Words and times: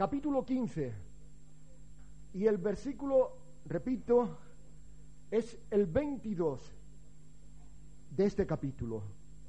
capítulo 0.00 0.46
15. 0.46 0.94
Y 2.32 2.46
el 2.46 2.56
versículo, 2.56 3.36
repito, 3.66 4.38
es 5.30 5.58
el 5.70 5.84
22 5.84 6.74
de 8.16 8.24
este 8.24 8.46
capítulo. 8.46 9.02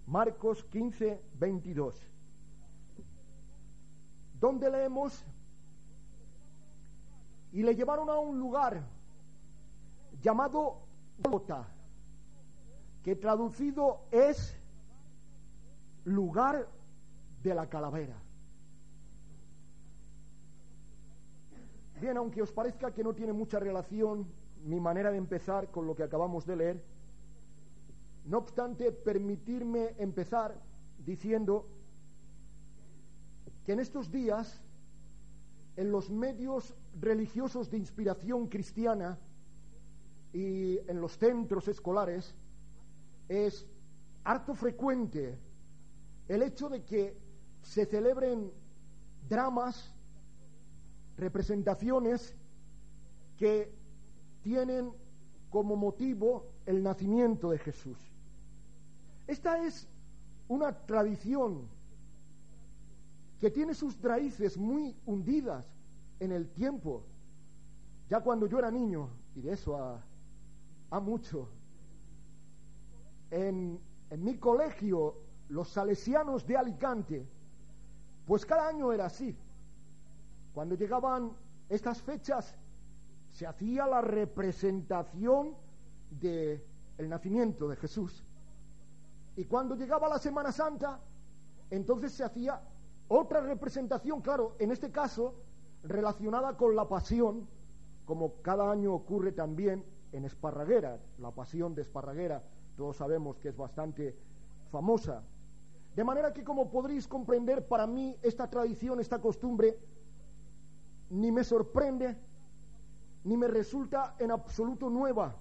Marcos 0.08 0.66
15, 0.66 1.22
22. 1.40 2.06
Donde 4.42 4.70
leemos, 4.70 5.24
y 7.54 7.63
le 7.63 7.73
llevaron 7.73 8.09
a 8.09 8.20
un 8.20 8.38
lugar 8.38 8.83
llamado 10.21 10.81
Gota, 11.20 11.65
que 13.02 13.15
traducido 13.15 14.02
es 14.11 14.59
lugar 16.04 16.68
de 17.41 17.55
la 17.55 17.70
calavera. 17.70 18.21
Bien, 22.01 22.18
aunque 22.18 22.41
os 22.41 22.51
parezca 22.51 22.91
que 22.91 23.04
no 23.04 23.14
tiene 23.14 23.32
mucha 23.32 23.60
relación 23.60 24.25
mi 24.65 24.79
manera 24.79 25.11
de 25.11 25.18
empezar 25.18 25.69
con 25.69 25.86
lo 25.86 25.93
que 25.93 26.01
acabamos 26.01 26.47
de 26.47 26.55
leer, 26.55 26.83
no 28.25 28.39
obstante, 28.39 28.92
permitirme 28.92 29.93
empezar 30.00 30.59
diciendo 31.06 31.68
que 33.64 33.73
en 33.73 33.81
estos 33.81 34.11
días, 34.11 34.64
en 35.75 35.92
los 35.92 36.09
medios 36.09 36.73
religiosos 37.00 37.69
de 37.69 37.78
inspiración 37.78 38.47
cristiana 38.47 39.20
y 40.33 40.80
en 40.80 41.00
los 41.00 41.20
centros 41.20 41.67
escolares, 41.67 42.33
es 43.30 43.67
harto 44.23 44.56
frecuente 44.56 45.38
el 46.28 46.42
hecho 46.42 46.67
de 46.67 46.83
que 46.83 47.16
se 47.61 47.86
celebren 47.86 48.52
dramas, 49.30 49.94
representaciones 51.22 52.36
que 53.38 53.72
tienen 54.42 54.92
como 55.52 55.76
motivo 55.76 56.48
el 56.66 56.82
nacimiento 56.82 57.52
de 57.52 57.59
Jesús. 57.59 57.98
Esta 59.28 59.64
es 59.64 59.88
una 60.48 60.73
tradición 60.86 61.68
que 63.40 63.52
tiene 63.52 63.76
sus 63.76 64.02
raíces 64.02 64.58
muy 64.58 64.95
hundidas 65.06 65.66
en 66.20 66.32
el 66.32 66.50
tiempo. 66.50 67.04
Ya 68.10 68.20
cuando 68.22 68.48
yo 68.48 68.58
era 68.58 68.72
niño, 68.72 69.10
y 69.36 69.42
de 69.42 69.54
eso 69.54 69.78
a, 69.78 71.00
mucho, 71.00 71.48
en, 73.30 73.80
en 74.10 74.23
mi 74.23 74.38
colegio, 74.38 75.16
los 75.50 75.70
salesianos 75.70 76.48
de 76.48 76.58
Alicante, 76.58 77.28
pues 78.26 78.44
cada 78.44 78.67
año 78.67 78.92
era 78.92 79.06
así. 79.06 79.38
Cuando 80.54 80.76
llegaban 80.76 81.32
estas 81.70 82.02
fechas, 82.02 82.56
se 83.32 83.48
hacía 83.48 83.88
la 83.88 84.02
representación 84.02 85.56
del 86.10 86.62
el 86.98 87.10
nacimiento 87.10 87.68
de 87.68 87.76
Jesús. 87.78 88.24
Y 89.36 89.46
cuando 89.46 89.76
llegaba 89.76 90.10
la 90.10 90.20
Semana 90.20 90.52
Santa, 90.52 91.00
entonces 91.70 92.12
se 92.12 92.24
hacía 92.24 92.62
otra 93.08 93.42
representación, 93.42 94.22
claro, 94.22 94.56
en 94.60 94.72
este 94.72 94.92
caso 94.92 95.36
relacionada 95.84 96.56
con 96.58 96.76
la 96.76 96.88
pasión, 96.88 97.48
como 98.06 98.42
cada 98.42 98.72
año 98.72 98.94
ocurre 98.94 99.32
también 99.32 99.84
en 100.12 100.26
Esparraguera, 100.26 101.00
la 101.18 101.32
pasión 101.32 101.74
de 101.74 101.82
Esparraguera, 101.82 102.44
todos 102.76 102.98
sabemos 102.98 103.38
que 103.38 103.50
es 103.50 103.58
bastante 103.58 104.16
famosa. 104.72 105.24
De 105.96 106.04
manera 106.04 106.34
que, 106.34 106.44
como 106.44 106.70
podréis 106.70 107.08
comprender, 107.08 107.68
para 107.68 107.88
mí 107.88 108.16
esta 108.22 108.50
tradición, 108.50 109.00
esta 109.00 109.20
costumbre, 109.20 109.78
ni 111.12 111.31
me 111.31 111.44
sorprende, 111.44 112.17
ni 113.23 113.38
me 113.38 113.48
resulta 113.48 114.16
en 114.17 114.31
absoluto 114.31 114.90
nueva. 114.90 115.36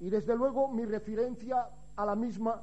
Y 0.00 0.10
desde 0.10 0.36
luego 0.36 0.68
mi 0.68 0.84
referencia 0.84 1.68
a 1.96 2.06
la 2.06 2.14
misma 2.14 2.62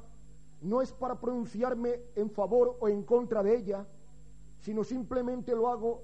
no 0.62 0.80
es 0.80 0.92
para 0.92 1.20
pronunciarme 1.20 2.00
en 2.14 2.30
favor 2.30 2.78
o 2.80 2.88
en 2.88 3.02
contra 3.02 3.42
de 3.42 3.56
ella, 3.56 3.86
sino 4.58 4.84
simplemente 4.84 5.54
lo 5.54 5.68
hago 5.68 6.02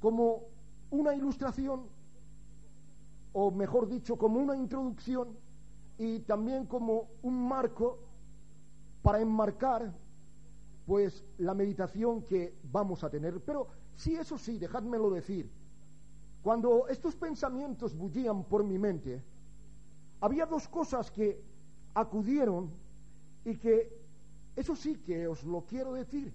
como 0.00 0.44
una 0.90 1.14
ilustración, 1.14 1.88
o 3.32 3.50
mejor 3.50 3.88
dicho, 3.88 4.16
como 4.16 4.38
una 4.38 4.56
introducción 4.56 5.36
y 5.98 6.20
también 6.20 6.66
como 6.66 7.08
un 7.22 7.48
marco 7.48 7.98
para 9.02 9.20
enmarcar 9.20 9.92
pues 10.86 11.24
la 11.38 11.54
meditación 11.54 12.22
que 12.22 12.56
vamos 12.70 13.02
a 13.02 13.10
tener. 13.10 13.40
Pero 13.40 13.66
sí, 13.96 14.14
eso 14.14 14.38
sí, 14.38 14.58
dejádmelo 14.58 15.10
decir, 15.10 15.50
cuando 16.42 16.86
estos 16.88 17.16
pensamientos 17.16 17.96
bullían 17.96 18.44
por 18.44 18.62
mi 18.62 18.78
mente, 18.78 19.22
había 20.20 20.46
dos 20.46 20.68
cosas 20.68 21.10
que 21.10 21.42
acudieron 21.94 22.70
y 23.44 23.56
que, 23.56 23.92
eso 24.54 24.76
sí 24.76 24.96
que 24.98 25.26
os 25.26 25.42
lo 25.44 25.66
quiero 25.66 25.92
decir, 25.92 26.32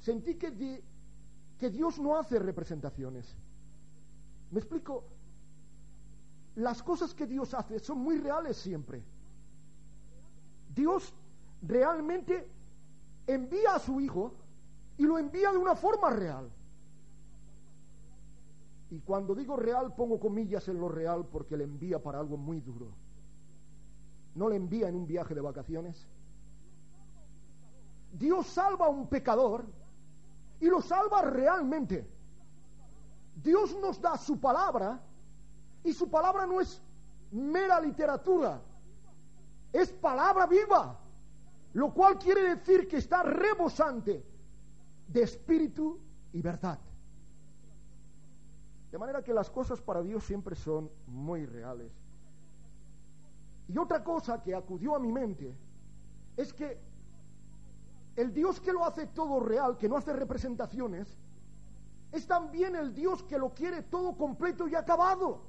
sentí 0.00 0.36
que, 0.36 0.82
que 1.58 1.70
Dios 1.70 1.98
no 1.98 2.16
hace 2.16 2.38
representaciones. 2.38 3.36
¿Me 4.50 4.60
explico? 4.60 5.04
Las 6.54 6.82
cosas 6.82 7.12
que 7.12 7.26
Dios 7.26 7.52
hace 7.54 7.78
son 7.78 7.98
muy 7.98 8.18
reales 8.18 8.56
siempre. 8.56 9.02
Dios 10.74 11.12
realmente 11.62 12.48
envía 13.26 13.74
a 13.74 13.78
su 13.78 14.00
Hijo 14.00 14.34
y 14.98 15.04
lo 15.04 15.18
envía 15.18 15.52
de 15.52 15.58
una 15.58 15.74
forma 15.74 16.10
real. 16.10 16.50
Y 18.90 19.00
cuando 19.00 19.34
digo 19.34 19.56
real 19.56 19.94
pongo 19.94 20.20
comillas 20.20 20.68
en 20.68 20.78
lo 20.78 20.88
real 20.88 21.26
porque 21.26 21.56
le 21.56 21.64
envía 21.64 22.02
para 22.02 22.20
algo 22.20 22.36
muy 22.36 22.60
duro. 22.60 22.92
No 24.34 24.48
le 24.48 24.56
envía 24.56 24.88
en 24.88 24.94
un 24.94 25.06
viaje 25.06 25.34
de 25.34 25.40
vacaciones. 25.40 26.06
Dios 28.12 28.46
salva 28.46 28.86
a 28.86 28.90
un 28.90 29.08
pecador 29.08 29.66
y 30.60 30.66
lo 30.66 30.80
salva 30.80 31.22
realmente. 31.22 32.08
Dios 33.42 33.76
nos 33.80 34.00
da 34.00 34.16
su 34.16 34.40
palabra 34.40 35.00
y 35.84 35.92
su 35.92 36.08
palabra 36.08 36.46
no 36.46 36.60
es 36.60 36.82
mera 37.32 37.80
literatura, 37.80 38.62
es 39.72 39.92
palabra 39.92 40.46
viva, 40.46 40.98
lo 41.74 41.92
cual 41.92 42.18
quiere 42.18 42.56
decir 42.56 42.88
que 42.88 42.96
está 42.96 43.22
rebosante 43.22 44.24
de 45.08 45.22
espíritu 45.22 45.98
y 46.32 46.42
verdad. 46.42 46.78
De 48.90 48.98
manera 48.98 49.22
que 49.22 49.34
las 49.34 49.50
cosas 49.50 49.80
para 49.80 50.02
Dios 50.02 50.24
siempre 50.24 50.54
son 50.54 50.90
muy 51.06 51.44
reales. 51.44 51.92
Y 53.68 53.78
otra 53.78 54.02
cosa 54.02 54.42
que 54.42 54.54
acudió 54.54 54.94
a 54.94 54.98
mi 54.98 55.12
mente 55.12 55.54
es 56.36 56.52
que 56.52 56.78
el 58.14 58.32
Dios 58.32 58.60
que 58.60 58.72
lo 58.72 58.84
hace 58.84 59.06
todo 59.08 59.40
real, 59.40 59.76
que 59.76 59.88
no 59.88 59.96
hace 59.96 60.12
representaciones, 60.12 61.18
es 62.12 62.26
también 62.26 62.76
el 62.76 62.94
Dios 62.94 63.22
que 63.24 63.38
lo 63.38 63.52
quiere 63.52 63.82
todo 63.82 64.16
completo 64.16 64.68
y 64.68 64.74
acabado. 64.74 65.42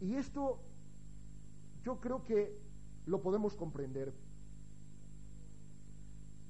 Y 0.00 0.14
esto 0.14 0.58
yo 1.82 2.00
creo 2.00 2.24
que 2.24 2.58
lo 3.06 3.22
podemos 3.22 3.54
comprender. 3.54 4.12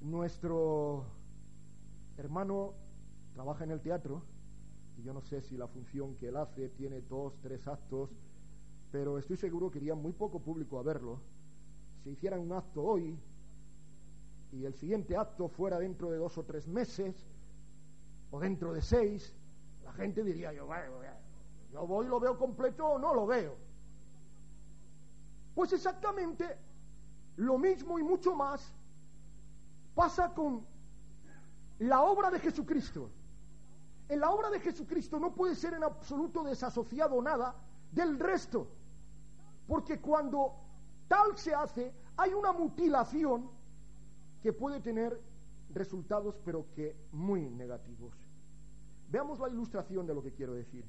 Nuestro 0.03 1.05
hermano 2.17 2.73
trabaja 3.31 3.63
en 3.63 3.71
el 3.71 3.79
teatro 3.79 4.21
y 4.97 5.03
yo 5.03 5.13
no 5.13 5.21
sé 5.21 5.41
si 5.41 5.55
la 5.55 5.65
función 5.69 6.17
que 6.17 6.27
él 6.27 6.35
hace 6.35 6.67
tiene 6.67 6.99
dos, 6.99 7.39
tres 7.41 7.65
actos, 7.69 8.09
pero 8.91 9.17
estoy 9.17 9.37
seguro 9.37 9.71
que 9.71 9.77
iría 9.77 9.95
muy 9.95 10.11
poco 10.11 10.41
público 10.41 10.77
a 10.77 10.83
verlo. 10.83 11.21
Si 12.03 12.09
hicieran 12.09 12.41
un 12.41 12.51
acto 12.51 12.83
hoy 12.83 13.17
y 14.51 14.65
el 14.65 14.73
siguiente 14.73 15.15
acto 15.15 15.47
fuera 15.47 15.79
dentro 15.79 16.11
de 16.11 16.17
dos 16.17 16.37
o 16.37 16.43
tres 16.43 16.67
meses 16.67 17.15
o 18.29 18.41
dentro 18.41 18.73
de 18.73 18.81
seis, 18.81 19.33
la 19.85 19.93
gente 19.93 20.21
diría 20.21 20.51
yo, 20.51 20.67
yo 21.71 21.87
voy, 21.87 22.07
lo 22.07 22.19
veo 22.19 22.37
completo 22.37 22.85
o 22.85 22.99
no 22.99 23.13
lo 23.13 23.25
veo. 23.25 23.55
Pues 25.55 25.71
exactamente 25.71 26.57
lo 27.37 27.57
mismo 27.57 27.97
y 27.99 28.03
mucho 28.03 28.35
más 28.35 28.75
pasa 29.95 30.33
con 30.33 30.65
la 31.79 32.01
obra 32.01 32.29
de 32.31 32.39
Jesucristo. 32.39 33.09
En 34.09 34.19
la 34.19 34.29
obra 34.29 34.49
de 34.49 34.59
Jesucristo 34.59 35.19
no 35.19 35.33
puede 35.33 35.55
ser 35.55 35.73
en 35.73 35.83
absoluto 35.83 36.43
desasociado 36.43 37.21
nada 37.21 37.55
del 37.91 38.19
resto, 38.19 38.67
porque 39.67 39.99
cuando 40.01 40.55
tal 41.07 41.37
se 41.37 41.53
hace, 41.53 41.93
hay 42.17 42.33
una 42.33 42.51
mutilación 42.51 43.49
que 44.41 44.51
puede 44.51 44.81
tener 44.81 45.19
resultados, 45.73 46.39
pero 46.43 46.67
que 46.73 46.95
muy 47.11 47.49
negativos. 47.49 48.13
Veamos 49.09 49.39
la 49.39 49.49
ilustración 49.49 50.05
de 50.05 50.13
lo 50.13 50.21
que 50.21 50.33
quiero 50.33 50.53
decir. 50.53 50.85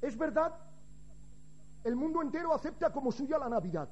Es 0.00 0.16
verdad, 0.16 0.54
el 1.84 1.96
mundo 1.96 2.22
entero 2.22 2.54
acepta 2.54 2.92
como 2.92 3.10
suya 3.10 3.38
la 3.38 3.48
Navidad. 3.48 3.88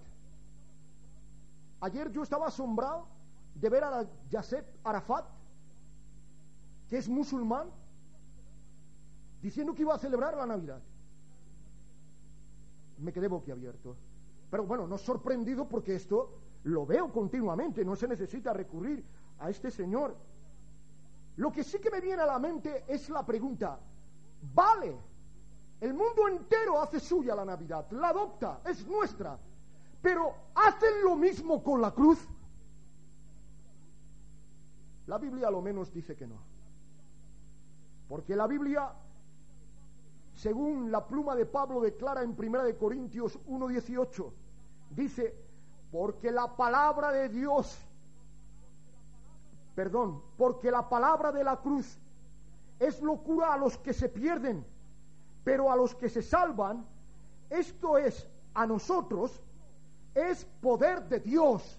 Ayer 1.81 2.11
yo 2.11 2.23
estaba 2.23 2.47
asombrado 2.47 3.07
de 3.55 3.69
ver 3.69 3.85
a 3.85 4.07
Yasser 4.31 4.67
Arafat, 4.85 5.27
que 6.89 6.99
es 6.99 7.09
musulmán, 7.09 7.69
diciendo 9.43 9.75
que 9.75 9.83
iba 9.83 9.95
a 9.95 9.99
celebrar 9.99 10.37
la 10.37 10.47
Navidad. 10.47 10.81
Me 12.99 13.13
quedé 13.13 13.29
boquiabierto. 13.29 13.97
Pero 14.51 14.65
bueno, 14.65 14.87
no 14.87 14.97
sorprendido 14.97 15.69
porque 15.69 15.97
esto 15.97 16.39
lo 16.65 16.87
veo 16.87 17.13
continuamente, 17.13 17.85
no 17.85 17.95
se 17.97 18.09
necesita 18.09 18.53
recurrir 18.53 19.05
a 19.39 19.51
este 19.51 19.71
señor. 19.71 20.17
Lo 21.37 21.53
que 21.53 21.63
sí 21.63 21.79
que 21.79 21.91
me 21.91 22.01
viene 22.01 22.23
a 22.23 22.27
la 22.27 22.39
mente 22.39 22.85
es 22.89 23.11
la 23.11 23.25
pregunta, 23.25 23.79
¿vale? 24.55 24.97
El 25.81 25.93
mundo 25.93 26.29
entero 26.29 26.81
hace 26.81 26.99
suya 26.99 27.35
la 27.35 27.45
Navidad, 27.45 27.91
la 27.91 28.09
adopta, 28.09 28.63
es 28.65 28.87
nuestra, 28.87 29.39
pero 30.07 30.37
¿hacen 30.55 31.03
lo 31.03 31.17
mismo 31.17 31.65
con 31.65 31.83
la 31.83 31.91
cruz? 31.91 32.29
La 35.09 35.19
Biblia 35.19 35.49
a 35.49 35.51
lo 35.51 35.61
menos 35.61 35.93
dice 35.93 36.15
que 36.15 36.29
no. 36.29 36.37
Porque 38.09 38.37
la 38.37 38.47
Biblia, 38.47 38.93
según 40.33 40.93
la 40.93 41.05
pluma 41.09 41.35
de 41.35 41.45
Pablo 41.45 41.81
declara 41.81 42.23
en 42.23 42.37
1 42.39 42.79
Corintios 42.79 43.37
1.18, 43.49 44.31
dice, 44.91 45.35
porque 45.91 46.31
la 46.31 46.55
palabra 46.55 47.11
de 47.11 47.29
Dios 47.29 47.77
perdón, 49.75 50.23
porque 50.39 50.71
la 50.71 50.89
palabra 50.89 51.33
de 51.33 51.43
la 51.43 51.57
cruz 51.57 51.99
es 52.79 53.03
locura 53.03 53.55
a 53.55 53.59
los 53.59 53.77
que 53.79 53.93
se 53.93 54.09
pierden, 54.09 54.65
pero 55.43 55.73
a 55.73 55.75
los 55.75 55.97
que 55.97 56.09
se 56.09 56.23
salvan, 56.23 56.87
esto 57.51 57.99
es, 57.99 58.29
a 58.55 58.69
nosotros, 58.69 59.43
es 60.17 60.45
poder 60.61 61.09
de 61.09 61.21
Dios. 61.21 61.79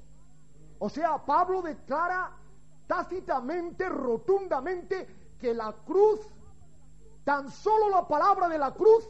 O 0.79 0.89
sea, 0.89 1.17
Pablo 1.25 1.61
declara 1.61 2.31
tácitamente, 2.85 3.89
rotundamente, 3.89 5.07
que 5.39 5.53
la 5.53 5.73
cruz, 5.73 6.21
tan 7.23 7.49
solo 7.49 7.89
la 7.89 8.07
palabra 8.07 8.47
de 8.47 8.57
la 8.57 8.73
cruz, 8.73 9.09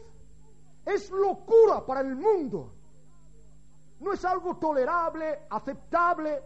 es 0.84 1.10
locura 1.10 1.84
para 1.84 2.00
el 2.00 2.16
mundo. 2.16 2.72
No 4.00 4.12
es 4.12 4.24
algo 4.24 4.56
tolerable, 4.56 5.40
aceptable, 5.50 6.42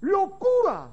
locura 0.00 0.90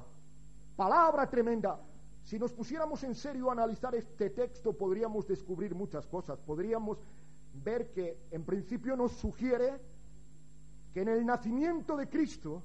Palabra 0.76 1.30
tremenda. 1.30 1.78
Si 2.24 2.38
nos 2.38 2.52
pusiéramos 2.52 3.04
en 3.04 3.14
serio 3.14 3.48
a 3.48 3.52
analizar 3.52 3.94
este 3.94 4.30
texto, 4.30 4.72
podríamos 4.72 5.26
descubrir 5.26 5.74
muchas 5.74 6.06
cosas. 6.06 6.40
Podríamos 6.40 6.98
ver 7.52 7.92
que 7.92 8.18
en 8.32 8.44
principio 8.44 8.96
nos 8.96 9.12
sugiere 9.12 9.80
que 10.94 11.02
en 11.02 11.08
el 11.08 11.26
nacimiento 11.26 11.96
de 11.96 12.08
Cristo 12.08 12.62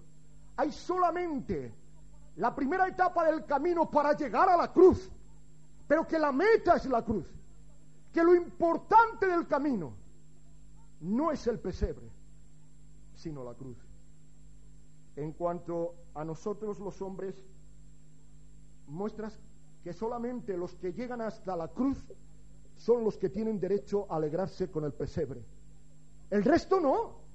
hay 0.56 0.72
solamente 0.72 1.74
la 2.36 2.54
primera 2.54 2.88
etapa 2.88 3.26
del 3.26 3.44
camino 3.44 3.90
para 3.90 4.14
llegar 4.14 4.48
a 4.48 4.56
la 4.56 4.72
cruz, 4.72 5.10
pero 5.88 6.08
que 6.08 6.20
la 6.20 6.32
meta 6.32 6.76
es 6.76 6.86
la 6.86 7.04
cruz, 7.04 7.26
que 8.14 8.24
lo 8.24 8.36
importante 8.36 9.26
del 9.26 9.48
camino 9.48 9.94
no 11.02 11.32
es 11.32 11.48
el 11.48 11.60
pesebre, 11.60 12.08
sino 13.16 13.44
la 13.44 13.56
cruz. 13.56 13.78
En 15.16 15.34
cuanto 15.34 15.96
a 16.14 16.24
nosotros 16.24 16.80
los 16.80 17.02
hombres, 17.02 17.36
muestras 18.88 19.40
que 19.84 19.92
solamente 19.92 20.56
los 20.56 20.76
que 20.76 20.94
llegan 20.94 21.22
hasta 21.22 21.56
la 21.56 21.68
cruz 21.68 21.98
son 22.78 23.04
los 23.04 23.18
que 23.18 23.30
tienen 23.30 23.60
derecho 23.60 24.06
a 24.10 24.18
alegrarse 24.18 24.70
con 24.70 24.86
el 24.86 24.94
pesebre. 24.94 25.44
El 26.30 26.44
resto 26.44 26.80
no, 26.80 27.29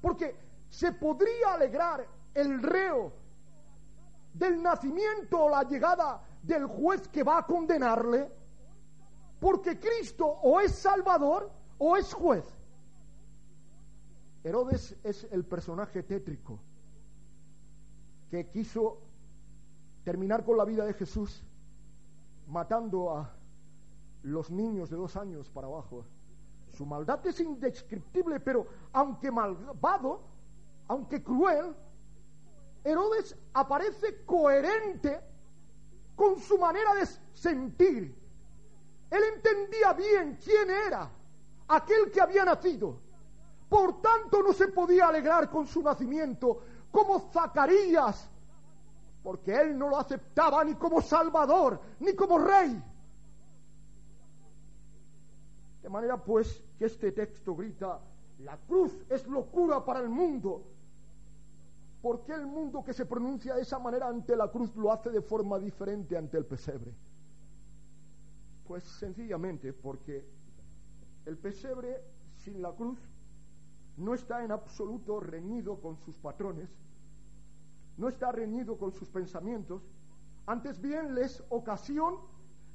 porque 0.00 0.34
se 0.68 0.92
podría 0.92 1.54
alegrar 1.54 2.06
el 2.34 2.62
reo 2.62 3.12
del 4.34 4.62
nacimiento 4.62 5.44
o 5.44 5.50
la 5.50 5.64
llegada 5.64 6.22
del 6.42 6.66
juez 6.66 7.08
que 7.08 7.22
va 7.22 7.38
a 7.38 7.46
condenarle, 7.46 8.30
porque 9.40 9.78
Cristo 9.78 10.26
o 10.26 10.60
es 10.60 10.72
Salvador 10.72 11.50
o 11.78 11.96
es 11.96 12.12
juez. 12.12 12.44
Herodes 14.42 14.96
es 15.02 15.24
el 15.30 15.44
personaje 15.44 16.02
tétrico 16.02 16.58
que 18.30 18.48
quiso 18.48 18.98
terminar 20.04 20.44
con 20.44 20.56
la 20.56 20.64
vida 20.64 20.84
de 20.84 20.94
Jesús 20.94 21.42
matando 22.46 23.16
a 23.16 23.30
los 24.22 24.50
niños 24.50 24.88
de 24.90 24.96
dos 24.96 25.16
años 25.16 25.50
para 25.50 25.66
abajo. 25.66 26.04
Su 26.72 26.86
maldad 26.86 27.24
es 27.26 27.40
indescriptible, 27.40 28.40
pero 28.40 28.66
aunque 28.92 29.30
malvado, 29.30 30.22
aunque 30.88 31.22
cruel, 31.22 31.74
Herodes 32.82 33.36
aparece 33.52 34.24
coherente 34.24 35.20
con 36.16 36.38
su 36.38 36.58
manera 36.58 36.94
de 36.94 37.06
sentir. 37.34 38.16
Él 39.10 39.22
entendía 39.34 39.92
bien 39.92 40.38
quién 40.42 40.70
era 40.70 41.10
aquel 41.68 42.10
que 42.10 42.20
había 42.20 42.44
nacido. 42.44 43.00
Por 43.68 44.00
tanto, 44.00 44.42
no 44.42 44.52
se 44.52 44.68
podía 44.68 45.08
alegrar 45.08 45.50
con 45.50 45.66
su 45.66 45.82
nacimiento 45.82 46.62
como 46.90 47.30
Zacarías 47.32 48.30
porque 49.22 49.54
él 49.54 49.78
no 49.78 49.88
lo 49.88 49.98
aceptaba 49.98 50.64
ni 50.64 50.74
como 50.74 51.00
Salvador, 51.00 51.80
ni 52.00 52.14
como 52.14 52.38
Rey. 52.38 52.82
Manera 55.90 56.22
pues 56.22 56.62
que 56.78 56.84
este 56.84 57.10
texto 57.10 57.56
grita, 57.56 58.00
la 58.38 58.56
cruz 58.56 58.96
es 59.08 59.26
locura 59.26 59.84
para 59.84 59.98
el 59.98 60.08
mundo. 60.08 60.62
¿Por 62.00 62.22
qué 62.22 62.32
el 62.32 62.46
mundo 62.46 62.84
que 62.84 62.94
se 62.94 63.04
pronuncia 63.06 63.56
de 63.56 63.62
esa 63.62 63.78
manera 63.80 64.06
ante 64.06 64.36
la 64.36 64.48
cruz 64.48 64.74
lo 64.76 64.92
hace 64.92 65.10
de 65.10 65.20
forma 65.20 65.58
diferente 65.58 66.16
ante 66.16 66.38
el 66.38 66.46
pesebre? 66.46 66.94
Pues 68.68 68.84
sencillamente 68.84 69.72
porque 69.72 70.24
el 71.26 71.36
pesebre 71.36 72.04
sin 72.36 72.62
la 72.62 72.72
cruz 72.72 72.98
no 73.96 74.14
está 74.14 74.44
en 74.44 74.52
absoluto 74.52 75.18
reñido 75.18 75.80
con 75.80 75.96
sus 75.98 76.16
patrones, 76.18 76.70
no 77.96 78.08
está 78.08 78.30
reñido 78.30 78.78
con 78.78 78.92
sus 78.92 79.08
pensamientos, 79.10 79.82
antes 80.46 80.80
bien 80.80 81.16
les 81.16 81.42
ocasión 81.48 82.14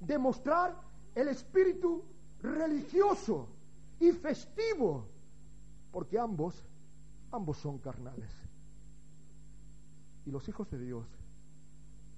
de 0.01 0.17
mostrar 0.17 0.75
el 1.15 1.29
espíritu 1.29 2.03
religioso 2.41 3.47
y 3.99 4.11
festivo, 4.11 5.07
porque 5.91 6.19
ambos, 6.19 6.63
ambos 7.31 7.57
son 7.57 7.79
carnales. 7.79 8.31
Y 10.25 10.31
los 10.31 10.47
hijos 10.49 10.69
de 10.71 10.79
Dios 10.79 11.05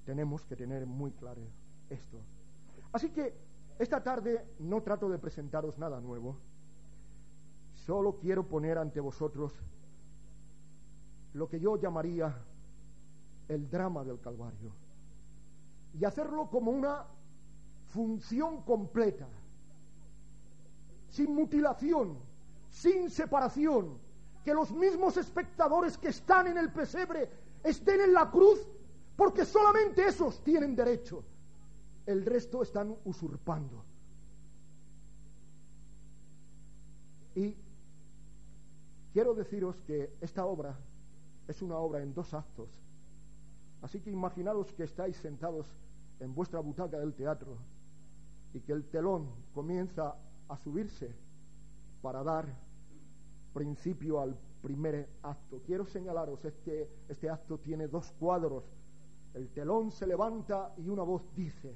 tenemos 0.05 0.45
que 0.45 0.55
tener 0.55 0.85
muy 0.85 1.11
claro 1.11 1.41
esto. 1.89 2.19
Así 2.91 3.09
que 3.09 3.33
esta 3.79 4.01
tarde 4.01 4.55
no 4.59 4.81
trato 4.81 5.09
de 5.09 5.19
presentaros 5.19 5.77
nada 5.77 5.99
nuevo, 5.99 6.37
solo 7.85 8.17
quiero 8.17 8.47
poner 8.47 8.77
ante 8.77 8.99
vosotros 8.99 9.53
lo 11.33 11.47
que 11.47 11.59
yo 11.59 11.77
llamaría 11.77 12.35
el 13.47 13.69
drama 13.69 14.03
del 14.03 14.19
Calvario 14.19 14.71
y 15.93 16.05
hacerlo 16.05 16.49
como 16.49 16.71
una 16.71 17.05
función 17.87 18.61
completa, 18.63 19.27
sin 21.09 21.33
mutilación, 21.33 22.17
sin 22.69 23.09
separación, 23.09 23.97
que 24.43 24.53
los 24.53 24.71
mismos 24.71 25.17
espectadores 25.17 25.97
que 25.97 26.09
están 26.09 26.47
en 26.47 26.57
el 26.57 26.71
pesebre 26.71 27.29
estén 27.63 28.01
en 28.01 28.13
la 28.13 28.29
cruz, 28.31 28.59
porque 29.15 29.45
solamente 29.45 30.05
esos 30.05 30.43
tienen 30.43 30.75
derecho, 30.75 31.23
el 32.05 32.25
resto 32.25 32.61
están 32.61 32.95
usurpando. 33.05 33.83
Y 37.35 37.55
quiero 39.13 39.33
deciros 39.33 39.81
que 39.81 40.13
esta 40.21 40.45
obra 40.45 40.77
es 41.47 41.61
una 41.61 41.77
obra 41.77 42.01
en 42.01 42.13
dos 42.13 42.33
actos 42.33 42.69
Así 43.81 43.99
que 43.99 44.11
imaginaros 44.11 44.73
que 44.73 44.83
estáis 44.83 45.17
sentados 45.17 45.67
en 46.19 46.33
vuestra 46.33 46.59
butaca 46.59 46.97
del 46.97 47.13
teatro 47.13 47.57
y 48.53 48.61
que 48.61 48.73
el 48.73 48.85
telón 48.85 49.29
comienza 49.53 50.15
a 50.49 50.57
subirse 50.57 51.13
para 52.01 52.23
dar 52.23 52.47
principio 53.53 54.19
al 54.19 54.37
primer 54.61 55.09
acto. 55.23 55.61
Quiero 55.65 55.85
señalaros, 55.85 56.43
este, 56.45 56.89
este 57.07 57.29
acto 57.29 57.59
tiene 57.59 57.87
dos 57.87 58.11
cuadros. 58.19 58.63
El 59.33 59.49
telón 59.49 59.91
se 59.91 60.07
levanta 60.07 60.73
y 60.77 60.89
una 60.89 61.03
voz 61.03 61.23
dice, 61.35 61.75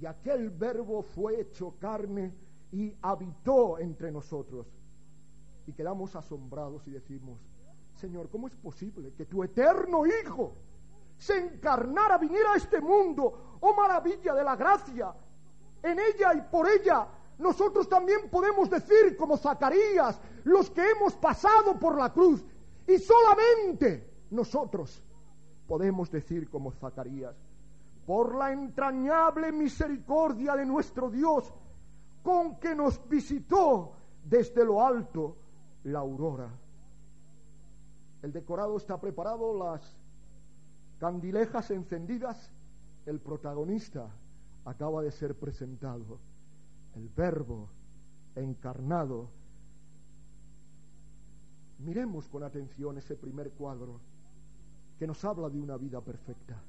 y 0.00 0.06
aquel 0.06 0.50
verbo 0.50 1.02
fue 1.02 1.40
hecho 1.40 1.76
carne 1.78 2.34
y 2.70 2.94
habitó 3.02 3.78
entre 3.78 4.10
nosotros. 4.10 4.66
Y 5.66 5.72
quedamos 5.72 6.16
asombrados 6.16 6.86
y 6.88 6.90
decimos, 6.90 7.40
Señor, 7.94 8.30
¿cómo 8.30 8.48
es 8.48 8.56
posible 8.56 9.12
que 9.12 9.26
tu 9.26 9.44
eterno 9.44 10.04
Hijo 10.06 10.54
se 11.22 11.38
encarnara, 11.38 12.18
viniera 12.18 12.54
a 12.54 12.56
este 12.56 12.80
mundo. 12.80 13.58
Oh 13.60 13.74
maravilla 13.74 14.34
de 14.34 14.42
la 14.42 14.56
gracia. 14.56 15.14
En 15.80 15.98
ella 16.00 16.34
y 16.34 16.40
por 16.50 16.68
ella 16.68 17.06
nosotros 17.38 17.88
también 17.88 18.30
podemos 18.30 18.70
decir 18.70 19.16
como 19.16 19.36
Zacarías, 19.36 20.20
los 20.44 20.70
que 20.70 20.82
hemos 20.90 21.14
pasado 21.14 21.78
por 21.78 21.98
la 21.98 22.12
cruz, 22.12 22.44
y 22.86 22.98
solamente 22.98 24.10
nosotros 24.30 25.02
podemos 25.66 26.10
decir 26.10 26.48
como 26.50 26.72
Zacarías, 26.72 27.34
por 28.06 28.34
la 28.34 28.52
entrañable 28.52 29.52
misericordia 29.52 30.56
de 30.56 30.66
nuestro 30.66 31.10
Dios, 31.10 31.52
con 32.22 32.56
que 32.58 32.74
nos 32.74 33.08
visitó 33.08 33.92
desde 34.24 34.64
lo 34.64 34.84
alto 34.84 35.36
la 35.84 36.00
aurora. 36.00 36.50
El 38.22 38.32
decorado 38.32 38.76
está 38.76 39.00
preparado, 39.00 39.56
las 39.56 39.96
candilejas 40.98 41.70
encendidas, 41.72 42.52
el 43.06 43.18
protagonista 43.20 44.08
acaba 44.64 45.02
de 45.02 45.10
ser 45.10 45.36
presentado, 45.36 46.20
el 46.96 47.08
verbo 47.08 47.68
encarnado. 48.34 49.30
Miremos 51.78 52.28
con 52.28 52.42
atención 52.42 52.98
ese 52.98 53.16
primer 53.16 53.50
cuadro 53.52 54.00
que 54.98 55.06
nos 55.06 55.24
habla 55.24 55.48
de 55.48 55.60
una 55.60 55.76
vida 55.76 56.00
perfecta, 56.00 56.62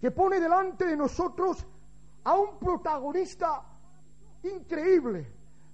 que 0.00 0.10
pone 0.10 0.40
delante 0.40 0.84
de 0.84 0.96
nosotros 0.96 1.64
a 2.24 2.36
un 2.36 2.58
protagonista 2.58 3.62
increíble, 4.42 5.26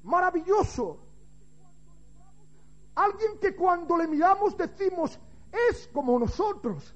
maravilloso, 0.05 0.99
alguien 2.95 3.39
que 3.41 3.57
cuando 3.57 3.97
le 3.97 4.07
miramos 4.07 4.57
decimos, 4.57 5.19
es 5.69 5.89
como 5.89 6.19
nosotros, 6.19 6.95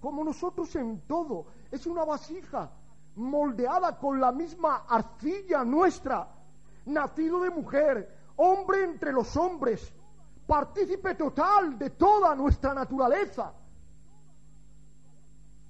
como 0.00 0.22
nosotros 0.22 0.74
en 0.76 1.00
todo, 1.00 1.46
es 1.70 1.86
una 1.86 2.04
vasija 2.04 2.70
moldeada 3.18 3.98
con 3.98 4.20
la 4.20 4.32
misma 4.32 4.84
arcilla 4.88 5.64
nuestra, 5.64 6.28
nacido 6.86 7.40
de 7.40 7.50
mujer, 7.50 8.16
hombre 8.36 8.84
entre 8.84 9.12
los 9.12 9.36
hombres, 9.36 9.92
partícipe 10.46 11.14
total 11.14 11.78
de 11.78 11.90
toda 11.90 12.34
nuestra 12.34 12.72
naturaleza. 12.72 13.52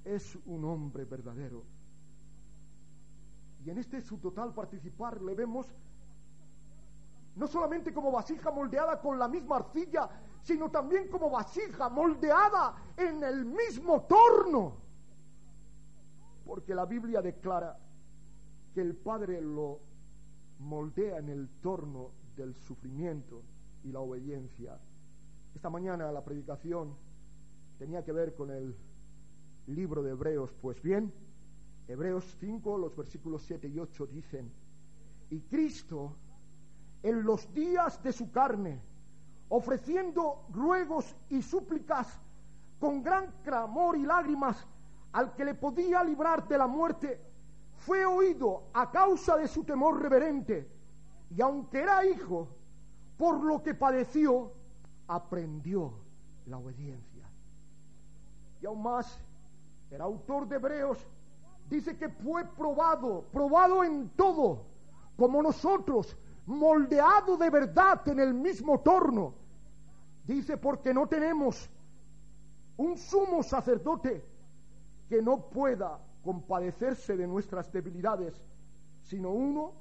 Es 0.05 0.37
un 0.47 0.65
hombre 0.65 1.05
verdadero. 1.05 1.65
Y 3.65 3.71
en 3.71 3.79
este 3.79 4.01
su 4.01 4.19
total 4.19 4.55
participar 4.55 5.21
le 5.21 5.35
vemos 5.35 5.67
no 7.35 7.47
solamente 7.47 7.93
como 7.93 8.11
vasija 8.11 8.51
moldeada 8.51 9.01
con 9.01 9.19
la 9.19 9.29
misma 9.29 9.57
arcilla, 9.57 10.09
sino 10.43 10.71
también 10.71 11.09
como 11.09 11.31
vasija 11.31 11.89
moldeada 11.89 12.75
en 12.97 13.23
el 13.23 13.45
mismo 13.45 14.03
torno. 14.03 14.88
Porque 16.49 16.75
la 16.75 16.87
Biblia 16.87 17.21
declara 17.21 17.79
que 18.73 18.81
el 18.81 18.97
Padre 18.97 19.39
lo 19.43 19.81
moldea 20.61 21.19
en 21.19 21.29
el 21.29 21.47
torno 21.61 22.13
del 22.35 22.55
sufrimiento 22.55 23.43
y 23.85 23.93
la 23.93 24.01
obediencia. 24.01 24.81
Esta 25.55 25.69
mañana 25.69 26.11
la 26.11 26.25
predicación 26.25 26.97
tenía 27.79 28.03
que 28.03 28.13
ver 28.13 28.35
con 28.35 28.51
el 28.51 28.75
libro 29.67 30.03
de 30.03 30.13
Hebreos. 30.13 30.51
Pues 30.63 30.81
bien, 30.81 31.13
Hebreos 31.87 32.25
5, 32.41 32.79
los 32.79 32.97
versículos 32.97 33.43
7 33.43 33.69
y 33.69 33.79
8 33.79 34.07
dicen, 34.07 34.51
y 35.29 35.41
Cristo 35.41 36.17
en 37.03 37.25
los 37.25 37.53
días 37.53 38.03
de 38.03 38.11
su 38.11 38.33
carne, 38.33 38.81
ofreciendo 39.51 40.47
ruegos 40.55 41.15
y 41.29 41.43
súplicas 41.43 42.19
con 42.81 43.03
gran 43.03 43.35
clamor 43.45 43.99
y 43.99 44.07
lágrimas 44.07 44.67
al 45.13 45.35
que 45.35 45.45
le 45.45 45.55
podía 45.55 46.03
librar 46.05 46.47
de 46.47 46.59
la 46.59 46.67
muerte, 46.67 47.21
fue 47.77 48.05
oído 48.05 48.65
a 48.73 48.91
causa 48.91 49.37
de 49.37 49.49
su 49.49 49.65
temor 49.65 50.01
reverente, 50.01 50.69
y 51.31 51.41
aunque 51.41 51.81
era 51.81 52.05
hijo, 52.05 52.49
por 53.17 53.43
lo 53.43 53.63
que 53.63 53.75
padeció, 53.75 54.53
aprendió 55.07 55.93
la 56.47 56.59
obediencia. 56.59 57.29
Y 58.61 58.67
aún 58.67 58.83
más, 58.83 59.19
el 59.91 60.01
autor 60.01 60.49
de 60.49 60.57
Hebreos 60.57 61.07
dice 61.69 61.97
que 61.97 62.09
fue 62.09 62.45
probado, 62.45 63.25
probado 63.33 63.85
en 63.85 64.11
todo, 64.11 64.65
como 65.17 65.43
nosotros, 65.43 66.17
moldeado 66.47 67.37
de 67.37 67.51
verdad 67.51 68.07
en 68.09 68.21
el 68.21 68.35
mismo 68.35 68.81
torno. 68.81 69.35
Dice, 70.25 70.57
porque 70.57 70.93
no 70.93 71.07
tenemos 71.07 71.71
un 72.77 72.97
sumo 72.97 73.43
sacerdote 73.43 74.25
que 75.09 75.23
no 75.23 75.49
pueda 75.49 75.99
compadecerse 76.23 77.17
de 77.17 77.27
nuestras 77.27 77.73
debilidades, 77.73 78.35
sino 79.03 79.31
uno 79.31 79.73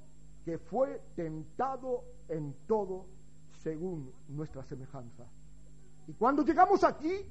que 0.46 0.58
fue 0.58 1.02
tentado 1.16 2.04
en 2.30 2.56
todo 2.68 3.06
según 3.52 4.14
nuestra 4.30 4.64
semejanza. 4.64 5.26
Y 6.08 6.14
cuando 6.14 6.44
llegamos 6.44 6.84
aquí, 6.84 7.26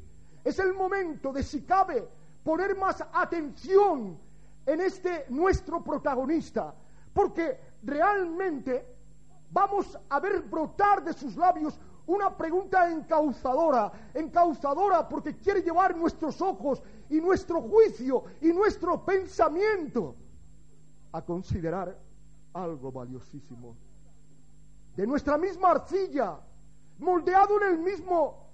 es 0.44 0.58
el 0.58 0.74
momento 0.74 1.32
de, 1.32 1.42
si 1.42 1.62
cabe, 1.62 2.06
poner 2.44 2.76
más 2.76 3.02
atención 3.12 4.18
en 4.66 4.80
este 4.80 5.26
nuestro 5.30 5.82
protagonista, 5.82 6.74
porque 7.12 7.58
realmente 7.82 8.86
vamos 9.50 9.98
a 10.08 10.20
ver 10.20 10.42
brotar 10.42 11.02
de 11.02 11.14
sus 11.14 11.36
labios 11.36 11.80
una 12.06 12.36
pregunta 12.36 12.90
encauzadora, 12.90 13.92
encauzadora 14.14 15.08
porque 15.08 15.36
quiere 15.36 15.62
llevar 15.62 15.96
nuestros 15.96 16.40
ojos 16.40 16.82
y 17.10 17.20
nuestro 17.20 17.62
juicio 17.62 18.24
y 18.40 18.52
nuestro 18.52 19.04
pensamiento 19.04 20.14
a 21.12 21.22
considerar 21.22 21.98
algo 22.52 22.92
valiosísimo. 22.92 23.76
De 24.94 25.06
nuestra 25.06 25.36
misma 25.36 25.72
arcilla, 25.72 26.38
moldeado 26.98 27.60
en 27.62 27.74
el 27.74 27.78
mismo 27.78 28.50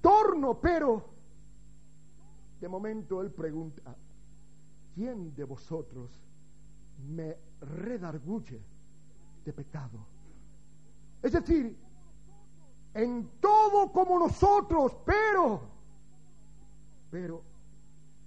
torno, 0.00 0.58
pero 0.58 1.04
de 2.60 2.68
momento 2.68 3.20
él 3.20 3.30
pregunta, 3.30 3.94
¿quién 4.94 5.34
de 5.34 5.44
vosotros 5.44 6.10
me 7.08 7.36
redarguye 7.60 8.60
de 9.44 9.52
pecado? 9.52 9.98
Es 11.22 11.32
decir, 11.32 11.76
en 12.94 13.28
todo 13.40 13.92
como 13.92 14.18
nosotros, 14.18 14.96
pero, 15.04 15.60
pero 17.10 17.42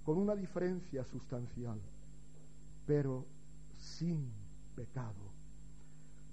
con 0.04 0.18
una 0.18 0.34
diferencia 0.34 1.04
sustancial, 1.04 1.80
pero 2.86 3.24
sin 3.78 4.30
pecado. 4.74 5.32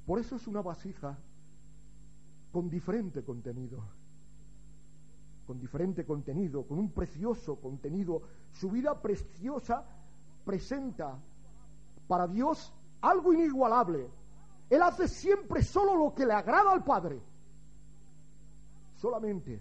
Por 0.06 0.20
eso 0.20 0.36
es 0.36 0.48
una 0.48 0.62
vasija 0.62 1.18
con 2.52 2.70
diferente 2.70 3.24
contenido, 3.24 3.84
con 5.48 5.60
diferente 5.60 6.06
contenido, 6.06 6.64
con 6.64 6.80
un 6.80 6.92
precioso 6.92 7.56
contenido. 7.58 8.22
Su 8.52 8.70
vida 8.72 9.02
preciosa 9.02 9.86
presenta 10.44 11.18
para 12.08 12.28
Dios 12.28 12.74
algo 13.02 13.34
inigualable, 13.34 14.10
él 14.70 14.82
hace 14.82 15.08
siempre 15.08 15.64
solo 15.64 15.96
lo 15.96 16.14
que 16.14 16.26
le 16.26 16.34
agrada 16.34 16.72
al 16.72 16.84
Padre. 16.84 17.22
Solamente 19.02 19.60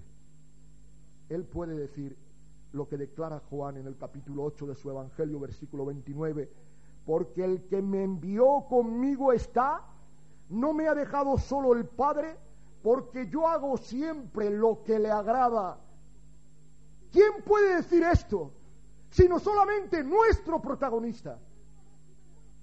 Él 1.30 1.44
puede 1.46 1.74
decir 1.74 2.14
lo 2.72 2.86
que 2.86 2.98
declara 2.98 3.40
Juan 3.48 3.78
en 3.78 3.86
el 3.86 3.96
capítulo 3.96 4.44
8 4.44 4.66
de 4.66 4.74
su 4.74 4.90
Evangelio, 4.90 5.40
versículo 5.40 5.86
29, 5.86 6.50
porque 7.06 7.42
el 7.42 7.62
que 7.66 7.80
me 7.80 8.04
envió 8.04 8.66
conmigo 8.68 9.32
está, 9.32 9.82
no 10.50 10.74
me 10.74 10.88
ha 10.88 10.94
dejado 10.94 11.38
solo 11.38 11.72
el 11.72 11.86
Padre, 11.86 12.36
porque 12.82 13.28
yo 13.30 13.48
hago 13.48 13.78
siempre 13.78 14.50
lo 14.50 14.84
que 14.84 14.98
le 14.98 15.10
agrada. 15.10 15.78
¿Quién 17.10 17.42
puede 17.42 17.76
decir 17.76 18.02
esto? 18.02 18.52
Sino 19.08 19.38
solamente 19.38 20.04
nuestro 20.04 20.60
protagonista. 20.60 21.38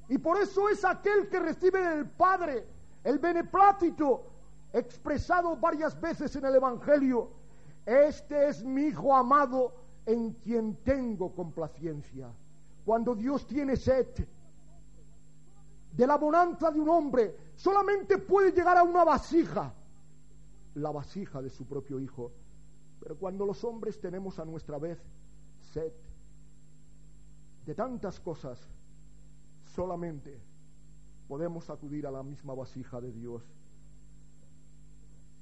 Y 0.09 0.19
por 0.19 0.37
eso 0.37 0.69
es 0.69 0.85
aquel 0.85 1.27
que 1.27 1.39
recibe 1.39 1.81
del 1.81 2.07
Padre 2.07 2.67
el 3.03 3.17
beneplácito 3.17 4.36
expresado 4.73 5.55
varias 5.57 5.99
veces 5.99 6.35
en 6.35 6.45
el 6.45 6.55
Evangelio. 6.55 7.29
Este 7.85 8.49
es 8.49 8.63
mi 8.63 8.87
Hijo 8.87 9.15
amado 9.15 9.73
en 10.05 10.33
quien 10.33 10.75
tengo 10.83 11.33
complacencia. 11.33 12.29
Cuando 12.85 13.15
Dios 13.15 13.45
tiene 13.45 13.75
sed 13.75 14.07
de 15.91 16.07
la 16.07 16.15
bonanza 16.17 16.71
de 16.71 16.79
un 16.79 16.89
hombre, 16.89 17.35
solamente 17.55 18.17
puede 18.17 18.51
llegar 18.51 18.77
a 18.77 18.83
una 18.83 19.03
vasija, 19.03 19.73
la 20.75 20.91
vasija 20.91 21.41
de 21.41 21.49
su 21.49 21.65
propio 21.65 21.99
Hijo. 21.99 22.31
Pero 22.99 23.17
cuando 23.17 23.45
los 23.45 23.63
hombres 23.63 23.99
tenemos 23.99 24.39
a 24.39 24.45
nuestra 24.45 24.77
vez 24.77 24.99
sed 25.73 25.91
de 27.65 27.75
tantas 27.75 28.19
cosas, 28.19 28.59
solamente 29.75 30.39
podemos 31.27 31.69
acudir 31.69 32.07
a 32.07 32.11
la 32.11 32.23
misma 32.23 32.53
vasija 32.53 33.01
de 33.01 33.11
Dios. 33.11 33.43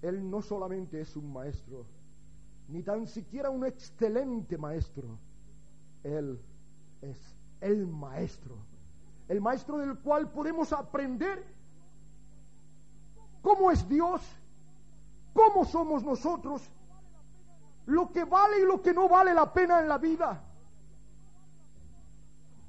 Él 0.08 0.30
no 0.30 0.42
solamente 0.44 1.02
es 1.02 1.16
un 1.16 1.34
maestro, 1.34 1.84
ni 2.68 2.84
tan 2.84 3.08
siquiera 3.08 3.50
un 3.50 3.66
excelente 3.66 4.56
maestro, 4.56 5.18
Él 6.04 6.40
es 7.02 7.18
el 7.60 7.88
maestro, 7.88 8.56
el 9.28 9.42
maestro 9.42 9.80
del 9.80 9.98
cual 9.98 10.32
podemos 10.32 10.72
aprender 10.74 11.44
cómo 13.42 13.72
es 13.72 13.88
Dios, 13.90 14.22
cómo 15.34 15.66
somos 15.66 16.04
nosotros 16.04 16.62
lo 17.88 18.12
que 18.12 18.26
vale 18.26 18.62
y 18.62 18.66
lo 18.66 18.84
que 18.84 18.94
no 18.94 19.10
vale 19.10 19.34
la 19.34 19.52
pena 19.52 19.80
en 19.80 19.90
la 19.90 19.98
vida. 19.98 20.44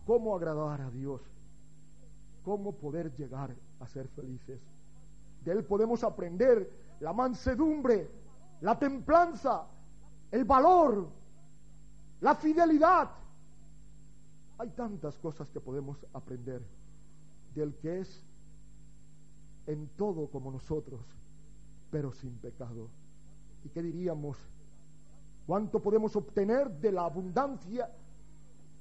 ¿Cómo 0.07 0.35
agradar 0.35 0.81
a 0.81 0.91
Dios? 0.91 1.21
¿Cómo 2.45 2.73
poder 2.73 3.15
llegar 3.15 3.55
a 3.81 3.87
ser 3.89 4.09
felices? 4.09 4.61
De 5.45 5.53
Él 5.53 5.65
podemos 5.65 6.03
aprender 6.03 6.86
la 7.01 7.13
mansedumbre, 7.13 8.11
la 8.61 8.79
templanza, 8.79 9.67
el 10.31 10.45
valor, 10.45 11.09
la 12.21 12.35
fidelidad. 12.35 13.11
Hay 14.59 14.71
tantas 14.71 15.19
cosas 15.19 15.51
que 15.51 15.61
podemos 15.61 16.05
aprender 16.13 16.63
del 17.55 17.75
que 17.77 18.01
es 18.01 18.25
en 19.67 19.89
todo 19.97 20.29
como 20.31 20.51
nosotros, 20.51 21.01
pero 21.91 22.13
sin 22.13 22.39
pecado. 22.39 22.89
¿Y 23.65 23.69
qué 23.69 23.83
diríamos? 23.83 24.39
¿Cuánto 25.47 25.81
podemos 25.81 26.17
obtener 26.17 26.71
de 26.71 26.93
la 26.93 27.05
abundancia, 27.05 27.91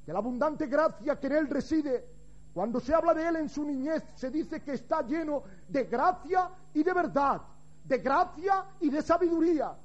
de 0.06 0.14
la 0.14 0.20
abundante 0.20 0.68
gracia 0.68 1.20
que 1.20 1.28
en 1.28 1.34
Él 1.34 1.50
reside? 1.50 2.06
Cuando 2.54 2.80
se 2.80 2.94
habla 2.94 3.14
de 3.14 3.28
Él 3.28 3.36
en 3.36 3.50
su 3.50 3.66
niñez, 3.66 4.04
se 4.16 4.32
dice 4.32 4.62
que 4.62 4.74
está 4.74 5.02
lleno 5.02 5.44
de 5.68 5.84
gracia 5.84 6.50
y 6.74 6.84
de 6.84 6.94
verdad, 6.94 7.42
de 7.88 7.98
gracia 8.00 8.65
y 8.80 8.89
de 8.89 9.01
sabiduría. 9.01 9.77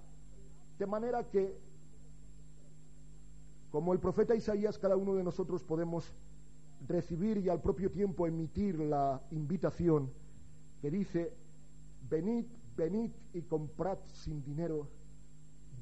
De 0.78 0.86
manera 0.86 1.28
que, 1.28 1.58
como 3.70 3.92
el 3.92 4.00
profeta 4.00 4.34
Isaías, 4.34 4.78
cada 4.78 4.96
uno 4.96 5.14
de 5.14 5.22
nosotros 5.22 5.62
podemos 5.62 6.12
recibir 6.88 7.38
y 7.38 7.48
al 7.48 7.60
propio 7.60 7.90
tiempo 7.90 8.26
emitir 8.26 8.78
la 8.78 9.20
invitación 9.30 10.10
que 10.80 10.90
dice, 10.90 11.32
venid, 12.08 12.46
venid 12.76 13.10
y 13.34 13.42
comprad 13.42 13.98
sin 14.12 14.42
dinero 14.42 14.88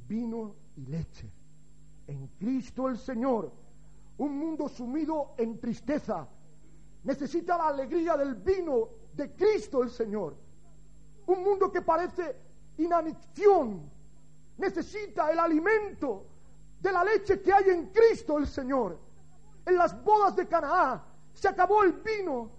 vino 0.08 0.56
y 0.76 0.86
leche. 0.86 1.30
En 2.06 2.26
Cristo 2.38 2.88
el 2.88 2.98
Señor, 2.98 3.52
un 4.16 4.38
mundo 4.38 4.68
sumido 4.68 5.34
en 5.36 5.60
tristeza, 5.60 6.26
necesita 7.04 7.56
la 7.56 7.68
alegría 7.68 8.16
del 8.16 8.34
vino 8.34 8.88
de 9.14 9.32
Cristo 9.34 9.82
el 9.82 9.90
Señor. 9.90 10.34
Un 11.28 11.44
mundo 11.44 11.70
que 11.70 11.82
parece 11.82 12.36
inanición, 12.78 13.90
necesita 14.56 15.30
el 15.30 15.38
alimento 15.38 16.24
de 16.80 16.90
la 16.92 17.04
leche 17.04 17.40
que 17.40 17.52
hay 17.52 17.70
en 17.70 17.86
Cristo 17.90 18.38
el 18.38 18.46
Señor. 18.46 18.98
En 19.66 19.76
las 19.76 20.02
bodas 20.02 20.34
de 20.36 20.46
Canaán 20.46 21.02
se 21.32 21.48
acabó 21.48 21.82
el 21.82 21.92
vino 21.92 22.50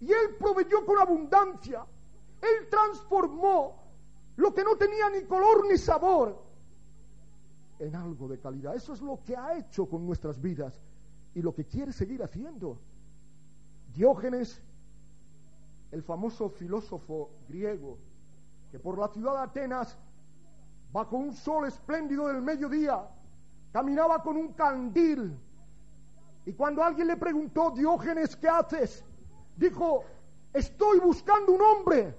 y 0.00 0.10
Él 0.10 0.36
proveyó 0.38 0.84
con 0.84 0.98
abundancia. 0.98 1.84
Él 2.40 2.68
transformó 2.70 3.82
lo 4.36 4.54
que 4.54 4.64
no 4.64 4.76
tenía 4.76 5.10
ni 5.10 5.22
color 5.24 5.66
ni 5.68 5.76
sabor 5.76 6.44
en 7.78 7.94
algo 7.94 8.28
de 8.28 8.38
calidad. 8.38 8.74
Eso 8.74 8.94
es 8.94 9.02
lo 9.02 9.22
que 9.22 9.36
ha 9.36 9.56
hecho 9.58 9.86
con 9.86 10.06
nuestras 10.06 10.40
vidas 10.40 10.80
y 11.34 11.42
lo 11.42 11.54
que 11.54 11.66
quiere 11.66 11.92
seguir 11.92 12.22
haciendo. 12.22 12.78
Diógenes, 13.94 14.62
el 15.96 16.02
famoso 16.02 16.50
filósofo 16.50 17.30
griego, 17.48 17.96
que 18.70 18.78
por 18.78 18.98
la 18.98 19.08
ciudad 19.08 19.32
de 19.32 19.38
Atenas, 19.38 19.96
bajo 20.92 21.16
un 21.16 21.32
sol 21.32 21.66
espléndido 21.66 22.28
del 22.28 22.42
mediodía, 22.42 23.02
caminaba 23.72 24.22
con 24.22 24.36
un 24.36 24.52
candil. 24.52 25.34
Y 26.44 26.52
cuando 26.52 26.84
alguien 26.84 27.06
le 27.06 27.16
preguntó, 27.16 27.70
Diógenes, 27.70 28.36
¿qué 28.36 28.46
haces? 28.46 29.02
Dijo, 29.56 30.04
estoy 30.52 30.98
buscando 30.98 31.52
un 31.52 31.62
hombre. 31.62 32.14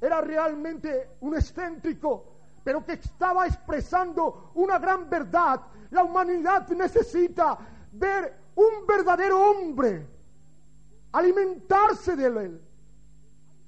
Era 0.00 0.20
realmente 0.22 1.10
un 1.20 1.36
excéntrico, 1.36 2.24
pero 2.64 2.84
que 2.84 2.94
estaba 2.94 3.46
expresando 3.46 4.50
una 4.56 4.76
gran 4.80 5.08
verdad. 5.08 5.60
La 5.90 6.02
humanidad 6.02 6.68
necesita 6.70 7.56
ver 7.92 8.36
un 8.56 8.86
verdadero 8.88 9.40
hombre, 9.40 10.11
alimentarse 11.12 12.16
de 12.16 12.26
él, 12.26 12.60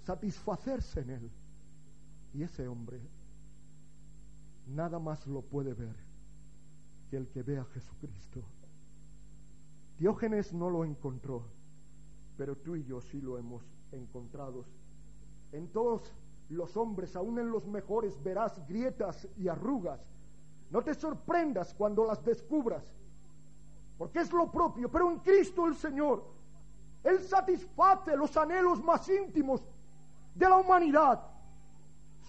satisfacerse 0.02 1.00
en 1.00 1.10
él. 1.10 1.30
Y 2.32 2.42
ese 2.42 2.66
hombre 2.66 3.00
nada 4.66 4.98
más 4.98 5.26
lo 5.26 5.42
puede 5.42 5.74
ver 5.74 5.94
que 7.10 7.16
el 7.16 7.28
que 7.28 7.42
ve 7.42 7.58
a 7.58 7.64
Jesucristo. 7.64 8.42
Diógenes 9.98 10.52
no 10.52 10.70
lo 10.70 10.84
encontró, 10.84 11.44
pero 12.36 12.56
tú 12.56 12.74
y 12.76 12.84
yo 12.84 13.00
sí 13.00 13.20
lo 13.20 13.38
hemos 13.38 13.62
encontrado. 13.92 14.64
En 15.52 15.68
todos 15.68 16.12
los 16.48 16.76
hombres, 16.76 17.14
aún 17.14 17.38
en 17.38 17.50
los 17.50 17.66
mejores, 17.66 18.20
verás 18.22 18.66
grietas 18.66 19.28
y 19.36 19.46
arrugas. 19.46 20.00
No 20.70 20.82
te 20.82 20.94
sorprendas 20.94 21.72
cuando 21.74 22.04
las 22.04 22.24
descubras 22.24 22.84
porque 23.98 24.20
es 24.20 24.32
lo 24.32 24.50
propio, 24.50 24.90
pero 24.90 25.10
en 25.10 25.18
Cristo 25.20 25.66
el 25.66 25.76
Señor, 25.76 26.24
Él 27.04 27.20
satisface 27.20 28.16
los 28.16 28.34
anhelos 28.36 28.82
más 28.82 29.08
íntimos 29.08 29.62
de 30.34 30.48
la 30.48 30.56
humanidad. 30.56 31.22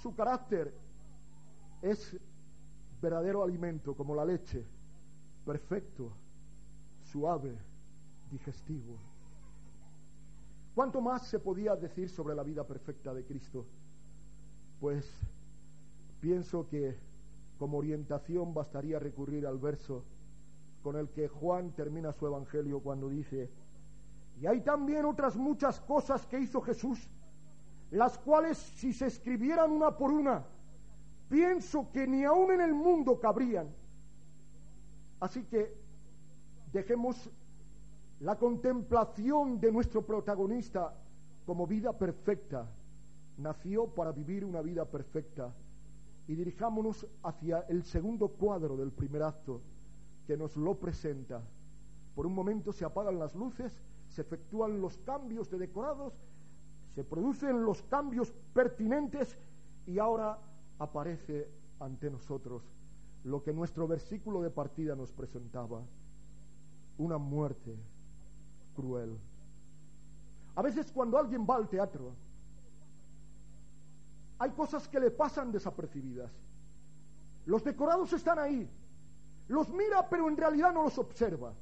Su 0.02 0.14
carácter 0.14 0.74
es 1.82 2.16
verdadero 3.02 3.42
alimento, 3.42 3.96
como 3.96 4.14
la 4.14 4.26
leche, 4.26 4.66
perfecto, 5.46 6.12
suave, 7.04 7.58
digestivo. 8.30 8.98
¿Cuánto 10.76 11.00
más 11.00 11.26
se 11.28 11.40
podía 11.40 11.76
decir 11.78 12.10
sobre 12.10 12.36
la 12.36 12.44
vida 12.44 12.66
perfecta 12.66 13.14
de 13.14 13.24
Cristo? 13.24 13.66
Pues 14.82 15.10
pienso 16.20 16.68
que 16.68 16.98
como 17.58 17.78
orientación 17.78 18.54
bastaría 18.54 19.00
recurrir 19.00 19.48
al 19.48 19.58
verso 19.58 20.04
con 20.84 20.98
el 20.98 21.10
que 21.10 21.30
Juan 21.30 21.72
termina 21.72 22.12
su 22.12 22.28
evangelio 22.28 22.82
cuando 22.82 23.08
dice, 23.08 23.50
y 24.40 24.48
hay 24.48 24.62
también 24.62 25.06
otras 25.06 25.36
muchas 25.36 25.80
cosas 25.82 26.26
que 26.26 26.40
hizo 26.40 26.62
Jesús, 26.62 27.10
las 27.92 28.18
cuales 28.18 28.58
si 28.58 28.92
se 28.94 29.08
escribieran 29.08 29.72
una 29.72 29.98
por 29.98 30.12
una, 30.12 30.44
pienso 31.30 31.92
que 31.92 32.08
ni 32.08 32.24
aún 32.24 32.52
en 32.52 32.62
el 32.62 32.74
mundo 32.74 33.20
cabrían. 33.20 33.68
Así 35.20 35.44
que 35.46 35.74
dejemos 36.74 37.30
la 38.20 38.38
contemplación 38.38 39.60
de 39.60 39.72
nuestro 39.72 40.06
protagonista 40.06 40.94
como 41.46 41.68
vida 41.68 41.98
perfecta. 41.98 42.70
Nació 43.38 43.88
para 43.88 44.12
vivir 44.12 44.44
una 44.44 44.62
vida 44.62 44.86
perfecta. 44.86 45.54
Y 46.28 46.36
dirijámonos 46.36 47.06
hacia 47.24 47.60
el 47.70 47.84
segundo 47.84 48.30
cuadro 48.30 48.76
del 48.76 48.92
primer 48.92 49.24
acto 49.24 49.62
que 50.26 50.36
nos 50.36 50.58
lo 50.58 50.76
presenta. 50.80 51.42
Por 52.16 52.26
un 52.26 52.34
momento 52.34 52.72
se 52.72 52.84
apagan 52.84 53.20
las 53.20 53.36
luces, 53.36 53.84
se 54.16 54.22
efectúan 54.22 54.80
los 54.80 54.98
cambios 55.00 55.50
de 55.52 55.58
decorados, 55.58 56.14
se 56.94 57.04
producen 57.04 57.66
los 57.66 57.82
cambios 57.84 58.32
pertinentes 58.54 59.38
y 59.86 60.00
ahora 60.00 60.40
aparece 60.80 61.50
ante 61.82 62.10
nosotros 62.10 62.64
lo 63.26 63.44
que 63.44 63.52
nuestro 63.52 63.90
versículo 63.90 64.42
de 64.42 64.50
partida 64.52 64.96
nos 64.96 65.12
presentaba, 65.12 65.82
una 66.98 67.18
muerte 67.18 67.76
cruel. 68.74 69.20
A 70.56 70.62
veces 70.62 70.90
cuando 70.94 71.18
alguien 71.18 71.46
va 71.46 71.58
al 71.58 71.68
teatro, 71.68 72.14
hay 74.40 74.52
cosas 74.52 74.88
que 74.88 75.02
le 75.02 75.12
pasan 75.12 75.52
desapercibidas. 75.52 76.32
Los 77.46 77.66
decorados 77.66 78.14
están 78.14 78.40
ahí, 78.40 78.70
los 79.50 79.70
mira, 79.74 80.08
pero 80.10 80.30
en 80.30 80.38
realidad 80.38 80.74
no 80.74 80.84
los 80.84 80.98
observa. 80.98 81.54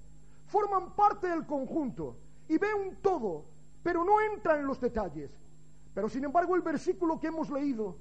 Forman 0.45 0.95
parte 0.95 1.27
del 1.27 1.47
conjunto 1.47 2.17
y 2.47 2.57
ve 2.57 2.73
un 2.73 2.95
todo, 2.97 3.45
pero 3.81 4.03
no 4.03 4.19
entra 4.21 4.59
en 4.59 4.65
los 4.65 4.79
detalles. 4.79 5.31
Pero 5.93 6.09
sin 6.09 6.23
embargo 6.23 6.55
el 6.55 6.61
versículo 6.61 7.19
que 7.19 7.27
hemos 7.27 7.49
leído 7.49 7.97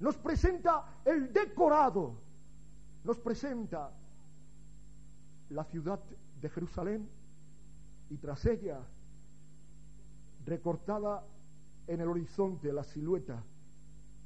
nos 0.00 0.16
presenta 0.16 1.00
el 1.04 1.32
decorado, 1.32 2.14
nos 3.04 3.18
presenta 3.18 3.90
la 5.50 5.64
ciudad 5.64 6.00
de 6.40 6.48
Jerusalén 6.48 7.08
y 8.10 8.16
tras 8.18 8.44
ella 8.46 8.80
recortada 10.44 11.24
en 11.86 12.00
el 12.00 12.08
horizonte 12.08 12.72
la 12.72 12.84
silueta 12.84 13.42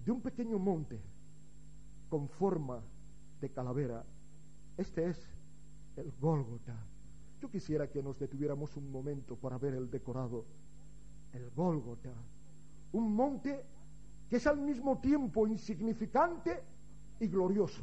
de 0.04 0.10
un 0.10 0.20
pequeño 0.22 0.58
monte 0.58 1.00
con 2.08 2.28
forma 2.28 2.80
de 3.40 3.50
calavera 3.50 4.04
este 4.80 5.10
es 5.10 5.28
el 5.96 6.10
Gólgota. 6.18 6.74
Yo 7.40 7.50
quisiera 7.50 7.88
que 7.88 8.02
nos 8.02 8.18
detuviéramos 8.18 8.76
un 8.76 8.90
momento 8.90 9.34
para 9.36 9.56
ver 9.56 9.74
el 9.74 9.90
decorado. 9.90 10.44
El 11.32 11.50
Gólgota. 11.50 12.12
Un 12.92 13.14
monte 13.14 13.64
que 14.28 14.36
es 14.36 14.46
al 14.46 14.58
mismo 14.58 14.98
tiempo 15.00 15.46
insignificante 15.46 16.62
y 17.18 17.26
glorioso. 17.28 17.82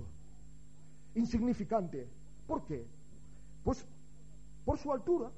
Insignificante. 1.15 2.07
¿Por 2.45 2.65
qué? 2.65 2.85
Pues 3.63 3.85
por 4.63 4.77
su 4.77 4.93
altura. 4.93 5.31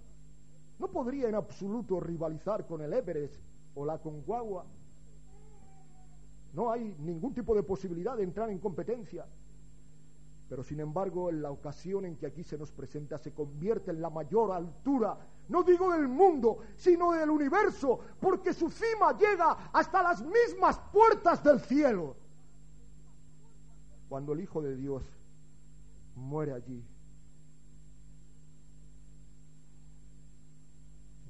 No 0.79 0.91
podría 0.91 1.29
en 1.29 1.35
absoluto 1.35 1.99
rivalizar 1.99 2.65
con 2.67 2.81
el 2.81 2.93
Everest 2.93 3.35
o 3.75 3.85
la 3.85 3.99
Concagua. 3.99 4.65
No 6.53 6.71
hay 6.71 6.95
ningún 6.99 7.33
tipo 7.33 7.55
de 7.55 7.63
posibilidad 7.63 8.17
de 8.17 8.23
entrar 8.23 8.49
en 8.49 8.59
competencia. 8.59 9.25
Pero 10.49 10.63
sin 10.63 10.79
embargo, 10.79 11.29
en 11.29 11.43
la 11.43 11.51
ocasión 11.51 12.05
en 12.05 12.17
que 12.17 12.25
aquí 12.25 12.43
se 12.43 12.57
nos 12.57 12.71
presenta, 12.71 13.19
se 13.19 13.31
convierte 13.31 13.91
en 13.91 14.01
la 14.01 14.09
mayor 14.09 14.51
altura, 14.51 15.15
no 15.47 15.61
digo 15.61 15.91
del 15.93 16.07
mundo, 16.07 16.57
sino 16.75 17.11
del 17.11 17.29
universo, 17.29 17.99
porque 18.19 18.51
su 18.51 18.67
cima 18.71 19.15
llega 19.15 19.69
hasta 19.71 20.01
las 20.01 20.23
mismas 20.23 20.79
puertas 20.91 21.43
del 21.43 21.59
cielo. 21.59 22.15
Cuando 24.09 24.33
el 24.33 24.41
Hijo 24.41 24.59
de 24.63 24.75
Dios 24.75 25.03
muere 26.15 26.53
allí, 26.53 26.83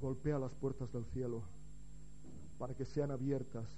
golpea 0.00 0.38
las 0.38 0.54
puertas 0.54 0.90
del 0.92 1.04
cielo 1.04 1.42
para 2.58 2.74
que 2.74 2.86
sean 2.86 3.10
abiertas 3.10 3.68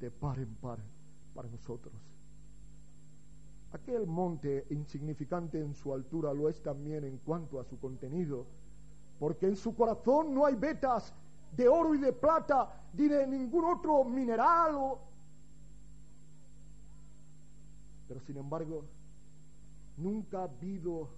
de 0.00 0.10
par 0.10 0.38
en 0.38 0.54
par 0.54 0.78
para 1.34 1.50
nosotros. 1.50 1.92
Aquel 3.72 4.06
monte 4.06 4.66
insignificante 4.70 5.60
en 5.60 5.74
su 5.74 5.92
altura 5.92 6.34
lo 6.34 6.48
es 6.48 6.60
también 6.60 7.04
en 7.04 7.18
cuanto 7.18 7.60
a 7.60 7.64
su 7.64 7.78
contenido, 7.78 8.46
porque 9.18 9.46
en 9.46 9.56
su 9.56 9.74
corazón 9.76 10.34
no 10.34 10.44
hay 10.44 10.56
vetas 10.56 11.14
de 11.56 11.68
oro 11.68 11.94
y 11.94 11.98
de 11.98 12.12
plata, 12.12 12.68
ni 12.94 13.06
de 13.06 13.26
ningún 13.26 13.64
otro 13.64 14.04
mineral. 14.04 14.96
Pero 18.08 18.20
sin 18.20 18.38
embargo, 18.38 18.84
nunca 19.96 20.40
ha 20.40 20.44
habido 20.44 21.08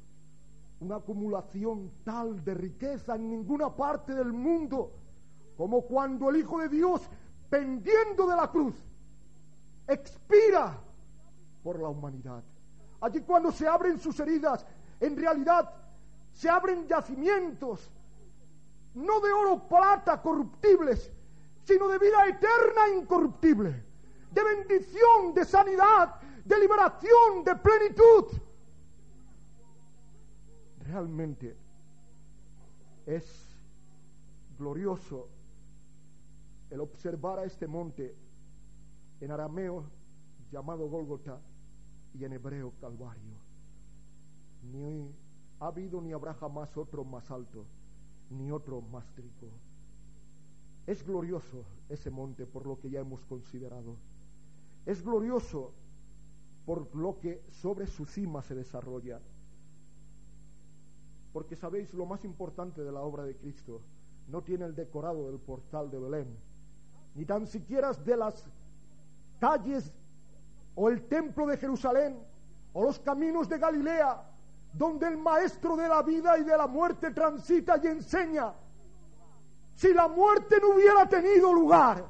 una 0.80 0.96
acumulación 0.96 1.90
tal 2.04 2.44
de 2.44 2.54
riqueza 2.54 3.14
en 3.14 3.30
ninguna 3.30 3.74
parte 3.74 4.14
del 4.14 4.32
mundo 4.32 4.92
como 5.56 5.82
cuando 5.82 6.30
el 6.30 6.36
Hijo 6.36 6.58
de 6.60 6.68
Dios, 6.68 7.08
pendiendo 7.48 8.26
de 8.26 8.36
la 8.36 8.50
cruz, 8.50 8.74
expira 9.86 10.78
por 11.62 11.80
la 11.80 11.88
humanidad. 11.88 12.42
Allí 13.00 13.20
cuando 13.22 13.50
se 13.50 13.66
abren 13.66 13.98
sus 13.98 14.18
heridas, 14.20 14.66
en 15.00 15.16
realidad 15.16 15.72
se 16.32 16.48
abren 16.48 16.86
yacimientos, 16.86 17.90
no 18.94 19.20
de 19.20 19.32
oro 19.32 19.66
plata 19.68 20.20
corruptibles, 20.22 21.10
sino 21.64 21.88
de 21.88 21.98
vida 21.98 22.26
eterna 22.26 22.88
incorruptible, 22.96 23.84
de 24.30 24.44
bendición, 24.44 25.34
de 25.34 25.44
sanidad, 25.44 26.20
de 26.44 26.58
liberación, 26.58 27.44
de 27.44 27.56
plenitud. 27.56 28.24
Realmente 30.80 31.56
es 33.06 33.56
glorioso 34.58 35.28
el 36.70 36.80
observar 36.80 37.40
a 37.40 37.44
este 37.44 37.66
monte 37.66 38.16
en 39.20 39.30
arameo 39.30 39.84
llamado 40.50 40.88
Gólgota 40.88 41.40
y 42.14 42.24
en 42.24 42.32
hebreo 42.32 42.72
Calvario. 42.80 43.36
Ni 44.70 45.14
ha 45.60 45.66
habido 45.66 46.00
ni 46.00 46.12
habrá 46.12 46.34
jamás 46.34 46.76
otro 46.76 47.04
más 47.04 47.30
alto, 47.30 47.64
ni 48.30 48.50
otro 48.50 48.80
más 48.80 49.04
rico. 49.16 49.48
Es 50.86 51.06
glorioso 51.06 51.64
ese 51.88 52.10
monte 52.10 52.46
por 52.46 52.66
lo 52.66 52.78
que 52.80 52.90
ya 52.90 53.00
hemos 53.00 53.24
considerado. 53.24 53.96
Es 54.84 55.02
glorioso 55.02 55.72
por 56.66 56.94
lo 56.94 57.18
que 57.18 57.42
sobre 57.50 57.86
su 57.86 58.04
cima 58.04 58.42
se 58.42 58.54
desarrolla. 58.54 59.20
Porque 61.32 61.56
sabéis, 61.56 61.94
lo 61.94 62.06
más 62.06 62.24
importante 62.24 62.82
de 62.82 62.92
la 62.92 63.00
obra 63.00 63.24
de 63.24 63.36
Cristo 63.36 63.80
no 64.28 64.42
tiene 64.42 64.64
el 64.64 64.74
decorado 64.74 65.30
del 65.30 65.40
portal 65.40 65.90
de 65.90 65.98
Belén, 65.98 66.36
ni 67.14 67.24
tan 67.24 67.46
siquiera 67.46 67.92
de 67.92 68.16
las 68.16 68.44
calles 69.38 69.92
o 70.74 70.88
el 70.88 71.06
templo 71.08 71.46
de 71.46 71.56
Jerusalén, 71.56 72.18
o 72.72 72.82
los 72.82 72.98
caminos 72.98 73.48
de 73.48 73.58
Galilea, 73.58 74.22
donde 74.72 75.06
el 75.06 75.18
maestro 75.18 75.76
de 75.76 75.88
la 75.88 76.02
vida 76.02 76.38
y 76.38 76.44
de 76.44 76.56
la 76.56 76.66
muerte 76.66 77.10
transita 77.10 77.78
y 77.82 77.86
enseña. 77.88 78.54
Si 79.74 79.92
la 79.92 80.08
muerte 80.08 80.56
no 80.60 80.74
hubiera 80.74 81.08
tenido 81.08 81.52
lugar, 81.52 82.04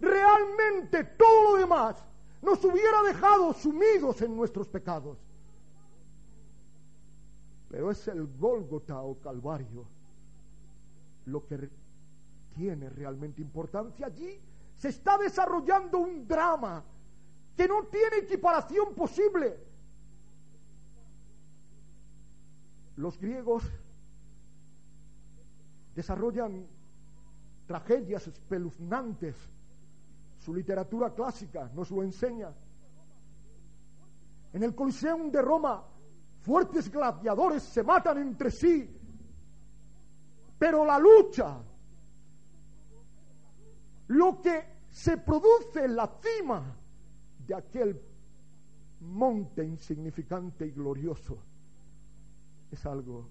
realmente 0.00 1.04
todo 1.04 1.52
lo 1.52 1.56
demás 1.58 2.04
nos 2.42 2.64
hubiera 2.64 3.02
dejado 3.02 3.52
sumidos 3.52 4.20
en 4.22 4.36
nuestros 4.36 4.68
pecados. 4.68 5.18
Pero 7.68 7.90
es 7.90 8.08
el 8.08 8.26
Gólgota 8.38 9.00
o 9.02 9.18
Calvario 9.20 9.86
lo 11.26 11.46
que 11.46 11.68
tiene 12.54 12.88
realmente 12.88 13.42
importancia. 13.42 14.06
Allí 14.06 14.40
se 14.76 14.88
está 14.88 15.18
desarrollando 15.18 15.98
un 15.98 16.26
drama 16.26 16.82
que 17.58 17.66
no 17.66 17.82
tiene 17.88 18.18
equiparación 18.18 18.94
posible. 18.94 19.58
Los 22.94 23.18
griegos 23.18 23.64
desarrollan 25.92 26.68
tragedias 27.66 28.28
espeluznantes. 28.28 29.34
Su 30.38 30.54
literatura 30.54 31.12
clásica 31.12 31.68
nos 31.74 31.90
lo 31.90 32.04
enseña. 32.04 32.54
En 34.52 34.62
el 34.62 34.72
Coliseum 34.72 35.28
de 35.32 35.42
Roma, 35.42 35.84
fuertes 36.42 36.88
gladiadores 36.88 37.64
se 37.64 37.82
matan 37.82 38.18
entre 38.18 38.52
sí, 38.52 38.88
pero 40.56 40.84
la 40.84 40.96
lucha, 41.00 41.58
lo 44.06 44.40
que 44.40 44.64
se 44.90 45.18
produce 45.18 45.84
en 45.84 45.96
la 45.96 46.08
cima 46.22 46.77
de 47.48 47.54
aquel 47.54 48.00
monte 49.00 49.64
insignificante 49.64 50.66
y 50.66 50.70
glorioso 50.70 51.38
es 52.70 52.84
algo 52.84 53.26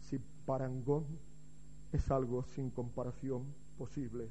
sin 0.00 0.22
parangón, 0.46 1.04
es 1.92 2.08
algo 2.10 2.44
sin 2.44 2.70
comparación 2.70 3.52
posible. 3.76 4.30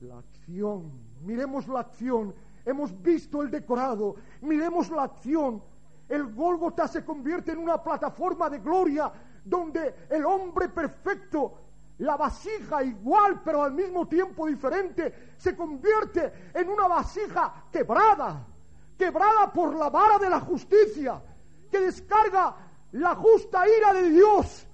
La 0.00 0.18
acción, 0.18 0.90
miremos 1.24 1.68
la 1.68 1.80
acción, 1.80 2.34
hemos 2.64 3.00
visto 3.00 3.42
el 3.42 3.50
decorado, 3.50 4.16
miremos 4.42 4.90
la 4.90 5.04
acción. 5.04 5.62
El 6.08 6.34
Gólgota 6.34 6.88
se 6.88 7.04
convierte 7.04 7.52
en 7.52 7.58
una 7.58 7.82
plataforma 7.82 8.50
de 8.50 8.58
gloria 8.58 9.12
donde 9.44 9.94
el 10.10 10.24
hombre 10.24 10.68
perfecto 10.68 11.65
la 11.98 12.16
vasija 12.16 12.82
igual 12.82 13.42
pero 13.42 13.62
al 13.62 13.72
mismo 13.72 14.06
tiempo 14.06 14.46
diferente 14.46 15.34
se 15.36 15.56
convierte 15.56 16.50
en 16.54 16.68
una 16.68 16.88
vasija 16.88 17.64
quebrada, 17.72 18.46
quebrada 18.98 19.52
por 19.52 19.74
la 19.74 19.88
vara 19.88 20.18
de 20.18 20.28
la 20.28 20.40
justicia, 20.40 21.22
que 21.70 21.80
descarga 21.80 22.56
la 22.92 23.14
justa 23.14 23.64
ira 23.68 23.92
de 23.94 24.10
Dios 24.10 24.66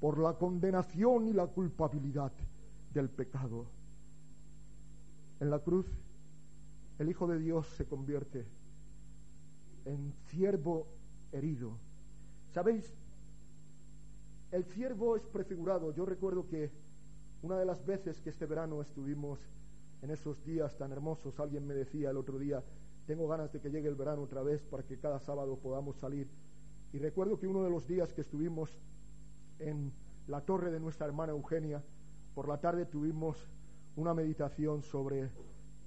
por 0.00 0.18
la 0.18 0.34
condenación 0.34 1.28
y 1.28 1.32
la 1.32 1.46
culpabilidad 1.46 2.32
del 2.92 3.10
pecado. 3.10 3.66
En 5.40 5.50
la 5.50 5.58
cruz, 5.60 5.86
el 6.98 7.08
Hijo 7.08 7.26
de 7.28 7.38
Dios 7.38 7.66
se 7.68 7.86
convierte 7.86 8.46
en 9.84 10.12
siervo 10.26 10.88
herido. 11.32 11.78
¿Sabéis? 12.50 12.92
El 14.50 14.64
siervo 14.64 15.14
es 15.16 15.26
prefigurado. 15.26 15.92
Yo 15.92 16.06
recuerdo 16.06 16.48
que 16.48 16.70
una 17.42 17.58
de 17.58 17.66
las 17.66 17.84
veces 17.84 18.18
que 18.22 18.30
este 18.30 18.46
verano 18.46 18.80
estuvimos 18.80 19.38
en 20.00 20.10
esos 20.10 20.42
días 20.42 20.74
tan 20.78 20.90
hermosos, 20.90 21.38
alguien 21.38 21.66
me 21.66 21.74
decía 21.74 22.08
el 22.08 22.16
otro 22.16 22.38
día, 22.38 22.64
tengo 23.06 23.28
ganas 23.28 23.52
de 23.52 23.60
que 23.60 23.70
llegue 23.70 23.88
el 23.88 23.94
verano 23.94 24.22
otra 24.22 24.42
vez 24.42 24.62
para 24.64 24.84
que 24.84 24.98
cada 24.98 25.20
sábado 25.20 25.58
podamos 25.58 25.98
salir. 25.98 26.30
Y 26.94 26.98
recuerdo 26.98 27.38
que 27.38 27.46
uno 27.46 27.62
de 27.62 27.68
los 27.68 27.86
días 27.86 28.14
que 28.14 28.22
estuvimos 28.22 28.70
en 29.58 29.92
la 30.26 30.40
torre 30.40 30.70
de 30.70 30.80
nuestra 30.80 31.06
hermana 31.06 31.32
Eugenia, 31.32 31.84
por 32.34 32.48
la 32.48 32.58
tarde 32.58 32.86
tuvimos 32.86 33.36
una 33.96 34.14
meditación 34.14 34.82
sobre 34.82 35.30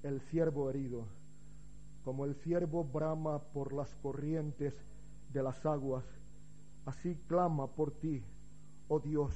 el 0.04 0.22
ciervo 0.22 0.70
herido, 0.70 1.08
como 2.04 2.26
el 2.26 2.36
ciervo 2.36 2.84
brama 2.84 3.40
por 3.40 3.74
las 3.74 3.96
corrientes 3.96 4.76
de 5.34 5.42
las 5.42 5.66
aguas, 5.66 6.06
así 6.86 7.16
clama 7.28 7.66
por 7.66 7.92
ti 7.92 8.24
oh 8.94 9.00
Dios, 9.00 9.34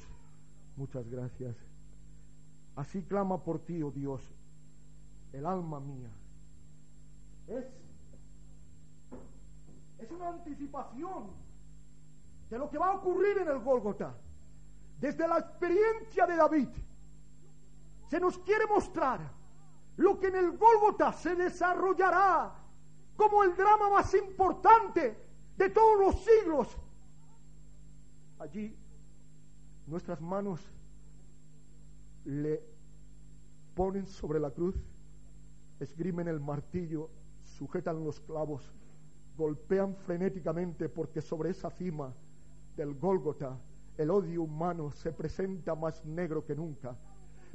muchas 0.76 1.08
gracias. 1.08 1.56
Así 2.74 3.02
clama 3.02 3.42
por 3.42 3.58
ti, 3.64 3.82
oh 3.82 3.90
Dios, 3.90 4.20
el 5.32 5.46
alma 5.46 5.80
mía. 5.80 6.10
Es, 7.48 7.64
es 9.98 10.10
una 10.10 10.28
anticipación 10.28 11.30
de 12.50 12.58
lo 12.58 12.68
que 12.68 12.76
va 12.76 12.90
a 12.90 12.96
ocurrir 12.96 13.38
en 13.38 13.48
el 13.48 13.60
Gólgota. 13.60 14.14
Desde 15.00 15.26
la 15.26 15.38
experiencia 15.38 16.26
de 16.26 16.36
David, 16.36 16.68
se 18.10 18.20
nos 18.20 18.38
quiere 18.40 18.66
mostrar 18.66 19.20
lo 19.96 20.20
que 20.20 20.26
en 20.26 20.36
el 20.36 20.58
Gólgota 20.58 21.14
se 21.14 21.34
desarrollará 21.34 22.54
como 23.16 23.42
el 23.42 23.56
drama 23.56 23.88
más 23.88 24.12
importante 24.12 25.16
de 25.56 25.70
todos 25.70 25.98
los 25.98 26.14
siglos. 26.22 26.76
Allí 28.38 28.76
nuestras 29.86 30.20
manos 30.20 30.60
le 32.24 32.62
ponen 33.74 34.06
sobre 34.06 34.40
la 34.40 34.50
cruz, 34.50 34.74
esgrimen 35.80 36.28
el 36.28 36.40
martillo, 36.40 37.10
sujetan 37.42 38.02
los 38.04 38.20
clavos 38.20 38.72
golpean 39.36 39.94
frenéticamente 39.94 40.88
porque 40.88 41.20
sobre 41.20 41.50
esa 41.50 41.70
cima 41.70 42.12
del 42.74 42.94
Gólgota 42.94 43.58
el 43.96 44.10
odio 44.10 44.42
humano 44.42 44.90
se 44.90 45.12
presenta 45.12 45.74
más 45.74 46.04
negro 46.04 46.44
que 46.44 46.54
nunca. 46.54 46.96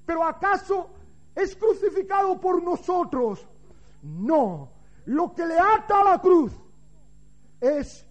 Pero 0.06 0.24
¿acaso 0.24 0.90
es 1.36 1.56
crucificado 1.56 2.40
por 2.40 2.64
nosotros? 2.64 3.48
No, 4.02 4.72
lo 5.06 5.34
que 5.34 5.46
le 5.46 5.60
ata 5.60 6.02
a 6.02 6.04
la 6.04 6.22
cruz 6.22 6.52
es 7.60 8.06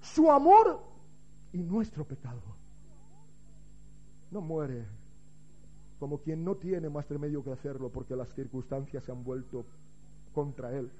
su 0.00 0.30
amor 0.30 0.80
y 1.52 1.58
nuestro 1.58 2.06
pecado. 2.06 2.53
No 4.34 4.40
muere 4.40 4.84
como 6.00 6.18
quien 6.18 6.44
no 6.44 6.56
tiene 6.56 6.90
más 6.90 7.08
remedio 7.08 7.44
que 7.44 7.52
hacerlo 7.52 7.88
porque 7.88 8.16
las 8.16 8.34
circunstancias 8.34 9.04
se 9.04 9.12
han 9.12 9.22
vuelto 9.22 9.64
contra 10.32 10.72
él. 10.72 10.90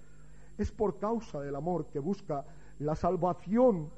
Es 0.57 0.71
por 0.71 1.01
causa 1.01 1.41
del 1.41 1.57
amor 1.57 1.87
que 1.87 1.99
busca 1.99 2.45
la 2.79 2.95
salvación 2.95 3.91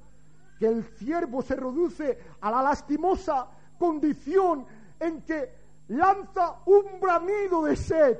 que 0.58 0.66
el 0.66 0.84
siervo 0.96 1.42
se 1.42 1.54
reduce 1.54 2.18
a 2.40 2.50
la 2.50 2.62
lastimosa 2.62 3.46
condición 3.78 4.64
en 4.98 5.20
que 5.20 5.50
lanza 5.88 6.62
un 6.64 6.98
bramido 6.98 7.62
de 7.62 7.76
sed, 7.76 8.18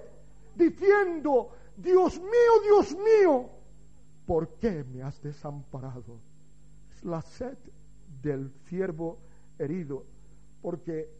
diciendo, 0.54 1.48
Dios 1.78 2.20
mío, 2.20 2.62
Dios 2.62 2.94
mío, 2.94 3.48
¿por 4.26 4.50
qué 4.58 4.84
me 4.84 5.02
has 5.02 5.22
desamparado? 5.22 6.20
Es 6.90 7.02
la 7.06 7.22
sed 7.22 7.56
del 8.20 8.52
siervo 8.66 9.16
herido, 9.58 10.04
porque 10.62 11.10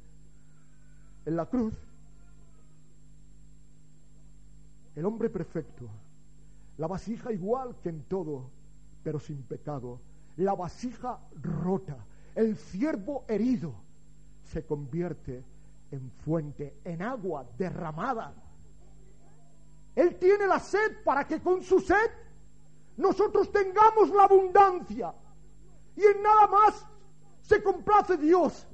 en 1.25 1.37
la 1.37 1.47
cruz 1.47 1.75
el 4.95 5.05
hombre 5.05 5.29
perfecto, 5.29 5.89
la 6.79 6.87
vasija 6.87 7.33
igual 7.33 7.77
que 7.83 7.91
en 7.91 8.03
todo, 8.05 8.51
pero 9.03 9.21
sin 9.21 9.43
pecado, 9.43 10.01
la 10.39 10.55
vasija 10.55 11.21
rota, 11.43 11.99
el 12.35 12.57
ciervo 12.57 13.25
herido, 13.29 13.75
se 14.45 14.65
convierte 14.65 15.45
en 15.91 16.11
fuente, 16.25 16.79
en 16.85 17.03
agua 17.03 17.47
derramada. 17.59 18.33
Él 19.95 20.17
tiene 20.17 20.47
la 20.47 20.61
sed 20.61 21.03
para 21.05 21.27
que 21.27 21.41
con 21.41 21.63
su 21.63 21.81
sed 21.81 22.11
nosotros 22.97 23.51
tengamos 23.51 24.11
la 24.11 24.25
abundancia. 24.25 25.15
Y 25.97 26.03
en 26.03 26.23
nada 26.23 26.47
más 26.47 26.87
se 27.43 27.63
complace 27.63 28.17
Dios 28.17 28.67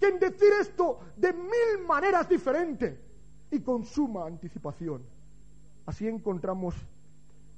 que 0.00 0.08
en 0.08 0.18
decir 0.18 0.50
esto 0.58 0.98
de 1.16 1.32
mil 1.34 1.86
maneras 1.86 2.26
diferentes 2.28 2.98
y 3.50 3.60
con 3.60 3.84
suma 3.84 4.26
anticipación. 4.26 5.02
Así 5.84 6.08
encontramos 6.08 6.74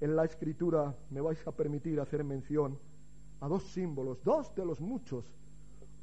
en 0.01 0.17
la 0.17 0.25
escritura, 0.25 0.95
me 1.11 1.21
vais 1.21 1.47
a 1.47 1.53
permitir 1.53 2.01
hacer 2.01 2.25
mención, 2.25 2.77
a 3.41 3.47
dos 3.47 3.63
símbolos, 3.73 4.23
dos 4.25 4.53
de 4.57 4.65
los 4.65 4.81
muchos. 4.81 5.25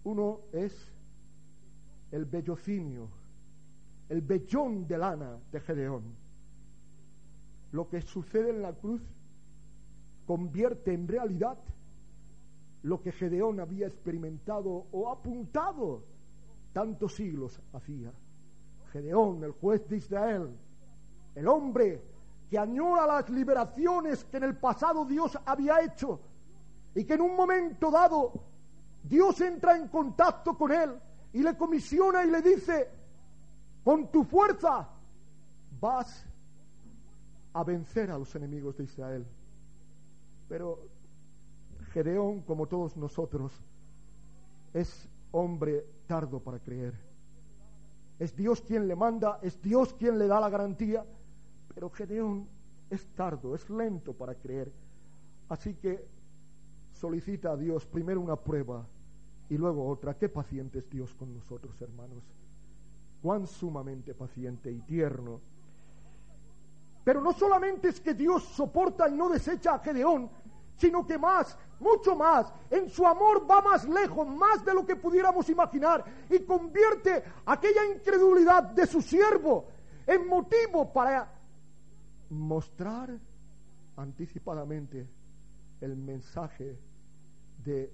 Uno 0.05 0.39
es 0.53 0.73
el 2.11 2.23
bellocinio, 2.23 3.09
el 4.07 4.21
vellón 4.21 4.87
de 4.87 4.97
lana 4.97 5.37
de 5.51 5.59
Gedeón. 5.59 6.03
Lo 7.73 7.89
que 7.89 8.01
sucede 8.01 8.51
en 8.51 8.61
la 8.61 8.73
cruz 8.73 9.01
convierte 10.25 10.93
en 10.93 11.07
realidad 11.07 11.57
lo 12.83 13.01
que 13.01 13.11
Gedeón 13.11 13.59
había 13.59 13.87
experimentado 13.87 14.85
o 14.91 15.09
apuntado 15.09 16.03
tantos 16.73 17.15
siglos 17.15 17.59
hacía. 17.73 18.11
Gedeón, 18.91 19.43
el 19.43 19.51
juez 19.51 19.87
de 19.87 19.97
Israel, 19.97 20.57
el 21.35 21.47
hombre 21.47 22.01
que 22.49 22.57
añora 22.57 23.05
las 23.05 23.29
liberaciones 23.29 24.23
que 24.25 24.37
en 24.37 24.43
el 24.43 24.57
pasado 24.57 25.05
Dios 25.05 25.37
había 25.45 25.81
hecho 25.81 26.19
y 26.95 27.05
que 27.05 27.13
en 27.13 27.21
un 27.21 27.35
momento 27.35 27.91
dado 27.91 28.33
Dios 29.03 29.39
entra 29.41 29.77
en 29.77 29.87
contacto 29.87 30.57
con 30.57 30.71
él 30.71 30.95
y 31.31 31.43
le 31.43 31.55
comisiona 31.55 32.25
y 32.25 32.31
le 32.31 32.41
dice, 32.41 32.89
con 33.83 34.11
tu 34.11 34.23
fuerza 34.23 34.89
vas 35.79 36.25
a 37.53 37.63
vencer 37.63 38.11
a 38.11 38.17
los 38.17 38.33
enemigos 38.35 38.77
de 38.77 38.83
Israel. 38.85 39.25
Pero 40.47 40.79
Gedeón, 41.93 42.41
como 42.41 42.67
todos 42.67 42.97
nosotros, 42.97 43.53
es 44.73 45.07
hombre 45.31 45.85
tardo 46.09 46.39
para 46.39 46.57
creer. 46.57 46.95
Es 48.17 48.35
Dios 48.35 48.61
quien 48.61 48.87
le 48.87 48.95
manda, 48.95 49.39
es 49.43 49.61
Dios 49.61 49.93
quien 49.93 50.17
le 50.17 50.25
da 50.25 50.39
la 50.39 50.49
garantía, 50.49 51.05
pero 51.73 51.91
Gedeón 51.91 52.49
es 52.89 53.05
tardo, 53.13 53.53
es 53.53 53.69
lento 53.69 54.13
para 54.13 54.33
creer. 54.33 54.73
Así 55.49 55.75
que 55.75 56.07
solicita 56.93 57.51
a 57.51 57.57
Dios 57.57 57.85
primero 57.85 58.19
una 58.21 58.35
prueba 58.35 58.87
y 59.49 59.57
luego 59.57 59.87
otra. 59.87 60.17
Qué 60.17 60.29
paciente 60.29 60.79
es 60.79 60.89
Dios 60.89 61.13
con 61.13 61.31
nosotros, 61.31 61.79
hermanos. 61.79 62.23
Cuán 63.21 63.45
sumamente 63.45 64.15
paciente 64.15 64.71
y 64.71 64.79
tierno. 64.81 65.39
Pero 67.03 67.21
no 67.21 67.33
solamente 67.33 67.89
es 67.89 68.01
que 68.01 68.15
Dios 68.15 68.43
soporta 68.45 69.07
y 69.07 69.15
no 69.15 69.29
desecha 69.29 69.75
a 69.75 69.79
Gedeón, 69.79 70.27
sino 70.79 71.05
que 71.05 71.17
más, 71.17 71.57
mucho 71.79 72.15
más, 72.15 72.51
en 72.69 72.89
su 72.89 73.05
amor 73.05 73.45
va 73.49 73.61
más 73.61 73.87
lejos, 73.87 74.25
más 74.25 74.63
de 74.63 74.73
lo 74.73 74.85
que 74.85 74.95
pudiéramos 74.95 75.49
imaginar, 75.49 76.05
y 76.29 76.39
convierte 76.39 77.21
aquella 77.45 77.85
incredulidad 77.85 78.63
de 78.63 78.87
su 78.87 79.01
siervo 79.01 79.65
en 80.07 80.25
motivo 80.25 80.91
para 80.91 81.29
mostrar 82.29 83.09
anticipadamente 83.97 85.05
el 85.81 85.97
mensaje 85.97 86.79
de 87.65 87.91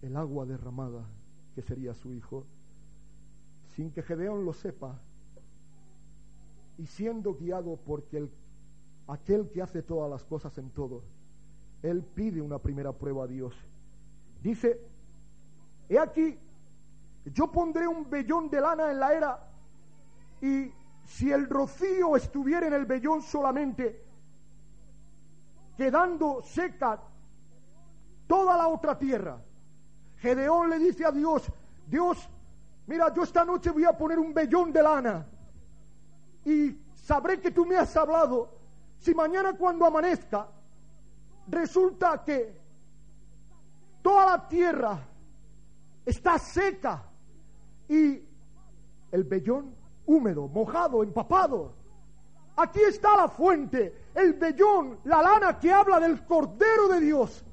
el 0.00 0.16
agua 0.16 0.46
derramada 0.46 1.04
que 1.54 1.60
sería 1.60 1.92
su 1.92 2.14
hijo, 2.14 2.46
sin 3.74 3.90
que 3.90 4.02
Gedeón 4.02 4.46
lo 4.46 4.54
sepa, 4.54 4.98
y 6.78 6.86
siendo 6.86 7.34
guiado 7.34 7.76
porque 7.76 8.16
el, 8.16 8.30
aquel 9.08 9.50
que 9.50 9.62
hace 9.62 9.82
todas 9.82 10.10
las 10.10 10.24
cosas 10.24 10.56
en 10.58 10.70
todo, 10.70 11.02
él 11.82 12.02
pide 12.02 12.40
una 12.40 12.58
primera 12.58 12.92
prueba 12.92 13.24
a 13.24 13.26
Dios. 13.26 13.54
Dice, 14.42 14.80
he 15.88 15.98
aquí, 15.98 16.38
yo 17.26 17.50
pondré 17.50 17.86
un 17.86 18.08
vellón 18.08 18.50
de 18.50 18.60
lana 18.60 18.90
en 18.90 19.00
la 19.00 19.14
era, 19.14 19.48
y 20.40 20.72
si 21.04 21.30
el 21.30 21.48
rocío 21.48 22.16
estuviera 22.16 22.66
en 22.66 22.74
el 22.74 22.84
vellón 22.84 23.22
solamente, 23.22 24.04
quedando 25.76 26.42
seca 26.42 27.00
toda 28.26 28.56
la 28.56 28.68
otra 28.68 28.98
tierra. 28.98 29.38
Gedeón 30.18 30.70
le 30.70 30.78
dice 30.78 31.04
a 31.04 31.12
Dios, 31.12 31.50
Dios, 31.86 32.28
mira, 32.86 33.12
yo 33.14 33.22
esta 33.22 33.44
noche 33.44 33.70
voy 33.70 33.84
a 33.84 33.96
poner 33.96 34.18
un 34.18 34.32
vellón 34.32 34.72
de 34.72 34.82
lana 34.82 35.26
y 36.44 36.76
sabré 36.94 37.40
que 37.40 37.50
tú 37.50 37.66
me 37.66 37.76
has 37.76 37.96
hablado. 37.96 38.55
Si 38.98 39.14
mañana 39.14 39.52
cuando 39.54 39.86
amanezca 39.86 40.48
resulta 41.48 42.24
que 42.24 42.60
toda 44.02 44.26
la 44.26 44.48
tierra 44.48 44.98
está 46.04 46.38
seca 46.38 47.02
y 47.88 48.22
el 49.12 49.24
vellón 49.24 49.74
húmedo, 50.06 50.48
mojado, 50.48 51.02
empapado. 51.02 51.74
Aquí 52.56 52.80
está 52.80 53.16
la 53.16 53.28
fuente, 53.28 54.10
el 54.14 54.32
vellón, 54.34 55.00
la 55.04 55.20
lana 55.20 55.58
que 55.58 55.72
habla 55.72 56.00
del 56.00 56.24
Cordero 56.24 56.88
de 56.88 57.00
Dios. 57.00 57.44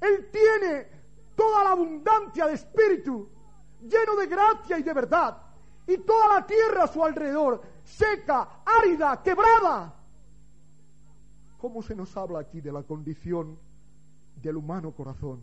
Él 0.00 0.28
tiene 0.30 0.88
toda 1.34 1.64
la 1.64 1.70
abundancia 1.70 2.46
de 2.46 2.54
espíritu, 2.54 3.28
lleno 3.80 4.16
de 4.16 4.26
gracia 4.26 4.78
y 4.78 4.82
de 4.82 4.92
verdad, 4.92 5.38
y 5.86 5.98
toda 5.98 6.28
la 6.28 6.46
tierra 6.46 6.84
a 6.84 6.88
su 6.88 7.02
alrededor, 7.02 7.62
seca, 7.84 8.62
árida, 8.64 9.22
quebrada. 9.22 9.94
¿Cómo 11.58 11.82
se 11.82 11.94
nos 11.94 12.16
habla 12.16 12.40
aquí 12.40 12.60
de 12.60 12.72
la 12.72 12.82
condición 12.82 13.58
del 14.42 14.56
humano 14.56 14.92
corazón? 14.92 15.40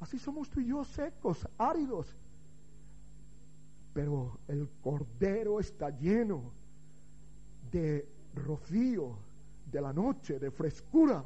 Así 0.00 0.18
somos 0.18 0.48
tú 0.48 0.60
y 0.60 0.66
yo 0.68 0.82
secos, 0.84 1.46
áridos. 1.58 2.16
Pero 3.92 4.38
el 4.48 4.68
cordero 4.82 5.60
está 5.60 5.90
lleno 5.90 6.52
de 7.70 8.08
rocío, 8.34 9.18
de 9.70 9.80
la 9.80 9.92
noche, 9.92 10.38
de 10.38 10.50
frescura. 10.50 11.22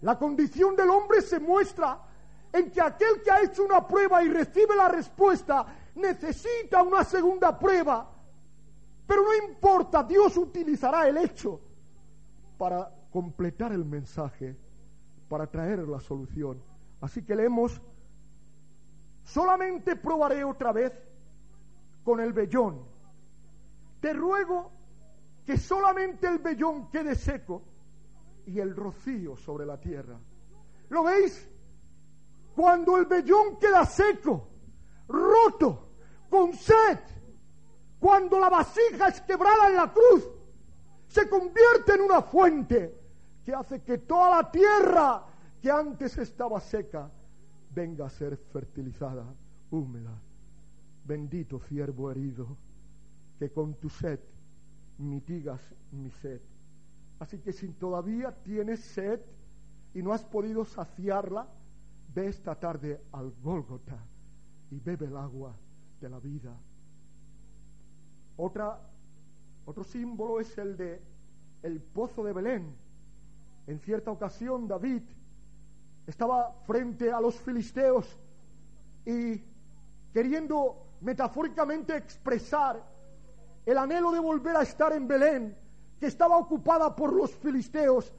La 0.00 0.18
condición 0.18 0.76
del 0.76 0.90
hombre 0.90 1.20
se 1.20 1.40
muestra 1.40 2.00
en 2.52 2.70
que 2.70 2.80
aquel 2.80 3.20
que 3.22 3.30
ha 3.30 3.42
hecho 3.42 3.64
una 3.64 3.86
prueba 3.86 4.22
y 4.22 4.28
recibe 4.28 4.74
la 4.74 4.88
respuesta 4.88 5.66
necesita 5.94 6.82
una 6.82 7.04
segunda 7.04 7.58
prueba. 7.58 8.17
Pero 9.08 9.22
no 9.22 9.34
importa, 9.48 10.04
Dios 10.04 10.36
utilizará 10.36 11.08
el 11.08 11.16
hecho 11.16 11.58
para 12.58 12.94
completar 13.10 13.72
el 13.72 13.86
mensaje, 13.86 14.54
para 15.30 15.46
traer 15.46 15.78
la 15.88 15.98
solución. 15.98 16.62
Así 17.00 17.24
que 17.24 17.34
leemos, 17.34 17.80
solamente 19.22 19.96
probaré 19.96 20.44
otra 20.44 20.72
vez 20.72 20.92
con 22.04 22.20
el 22.20 22.34
vellón. 22.34 22.82
Te 23.98 24.12
ruego 24.12 24.72
que 25.46 25.56
solamente 25.56 26.28
el 26.28 26.40
vellón 26.40 26.90
quede 26.90 27.14
seco 27.14 27.62
y 28.44 28.60
el 28.60 28.76
rocío 28.76 29.36
sobre 29.36 29.64
la 29.64 29.80
tierra. 29.80 30.20
¿Lo 30.90 31.04
veis? 31.04 31.48
Cuando 32.54 32.98
el 32.98 33.06
vellón 33.06 33.56
queda 33.58 33.86
seco, 33.86 34.48
roto, 35.08 35.92
con 36.28 36.52
sed, 36.52 36.98
cuando 37.98 38.38
la 38.38 38.48
vasija 38.48 39.08
es 39.08 39.20
quebrada 39.22 39.68
en 39.68 39.76
la 39.76 39.92
cruz, 39.92 40.28
se 41.08 41.28
convierte 41.28 41.94
en 41.94 42.02
una 42.02 42.22
fuente 42.22 42.94
que 43.44 43.54
hace 43.54 43.82
que 43.82 43.98
toda 43.98 44.36
la 44.36 44.50
tierra 44.50 45.24
que 45.60 45.70
antes 45.70 46.16
estaba 46.18 46.60
seca 46.60 47.10
venga 47.74 48.06
a 48.06 48.10
ser 48.10 48.36
fertilizada, 48.36 49.24
húmeda. 49.70 50.20
Bendito 51.04 51.58
siervo 51.60 52.10
herido, 52.10 52.56
que 53.38 53.50
con 53.50 53.74
tu 53.74 53.88
sed 53.88 54.20
mitigas 54.98 55.60
mi 55.92 56.10
sed. 56.10 56.40
Así 57.18 57.38
que 57.38 57.52
si 57.52 57.68
todavía 57.68 58.32
tienes 58.42 58.80
sed 58.80 59.20
y 59.94 60.02
no 60.02 60.12
has 60.12 60.24
podido 60.24 60.64
saciarla, 60.64 61.48
ve 62.14 62.28
esta 62.28 62.54
tarde 62.54 63.00
al 63.12 63.32
Gólgota 63.42 63.98
y 64.70 64.78
bebe 64.78 65.06
el 65.06 65.16
agua 65.16 65.56
de 66.00 66.08
la 66.08 66.18
vida. 66.18 66.54
Otra, 68.38 68.80
otro 69.66 69.84
símbolo 69.84 70.40
es 70.40 70.56
el 70.56 70.76
de 70.76 71.02
el 71.62 71.80
pozo 71.80 72.22
de 72.22 72.32
Belén. 72.32 72.74
En 73.66 73.80
cierta 73.80 74.12
ocasión 74.12 74.68
David 74.68 75.02
estaba 76.06 76.52
frente 76.64 77.12
a 77.12 77.20
los 77.20 77.34
filisteos 77.34 78.06
y 79.04 79.42
queriendo 80.12 80.86
metafóricamente 81.00 81.96
expresar 81.96 82.80
el 83.66 83.76
anhelo 83.76 84.12
de 84.12 84.20
volver 84.20 84.56
a 84.56 84.62
estar 84.62 84.92
en 84.92 85.06
Belén, 85.06 85.56
que 85.98 86.06
estaba 86.06 86.38
ocupada 86.38 86.94
por 86.94 87.12
los 87.12 87.34
filisteos, 87.34 88.12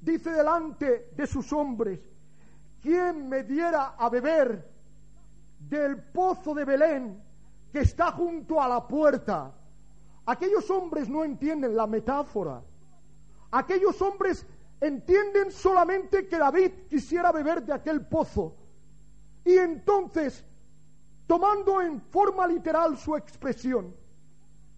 dice 0.00 0.30
delante 0.30 1.10
de 1.14 1.26
sus 1.26 1.52
hombres, 1.52 2.00
¿quién 2.80 3.28
me 3.28 3.44
diera 3.44 3.94
a 3.98 4.08
beber 4.08 4.66
del 5.60 6.02
pozo 6.02 6.54
de 6.54 6.64
Belén 6.64 7.22
que 7.70 7.80
está 7.80 8.12
junto 8.12 8.60
a 8.60 8.66
la 8.66 8.88
puerta? 8.88 9.52
Aquellos 10.28 10.70
hombres 10.70 11.08
no 11.08 11.24
entienden 11.24 11.74
la 11.74 11.86
metáfora. 11.86 12.62
Aquellos 13.50 14.02
hombres 14.02 14.44
entienden 14.78 15.50
solamente 15.50 16.28
que 16.28 16.36
David 16.36 16.70
quisiera 16.86 17.32
beber 17.32 17.64
de 17.64 17.72
aquel 17.72 18.04
pozo. 18.04 18.54
Y 19.42 19.56
entonces, 19.56 20.44
tomando 21.26 21.80
en 21.80 22.02
forma 22.02 22.46
literal 22.46 22.98
su 22.98 23.16
expresión, 23.16 23.96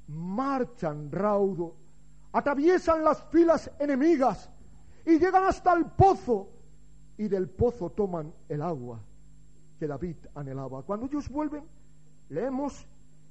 marchan 0.07 1.11
raudo, 1.11 1.75
atraviesan 2.31 3.03
las 3.03 3.21
filas 3.25 3.73
enemigas 3.81 4.49
y 5.05 5.19
llegan 5.19 5.43
hasta 5.43 5.73
el 5.73 5.87
pozo 5.87 6.49
y 7.19 7.27
del 7.27 7.51
pozo 7.51 7.91
toman 7.91 8.33
el 8.49 8.63
agua 8.63 9.01
que 9.81 9.89
David 9.89 10.17
anhelaba. 10.33 10.85
Cuando 10.85 11.07
ellos 11.07 11.29
vuelven, 11.29 11.65
leemos, 12.29 12.87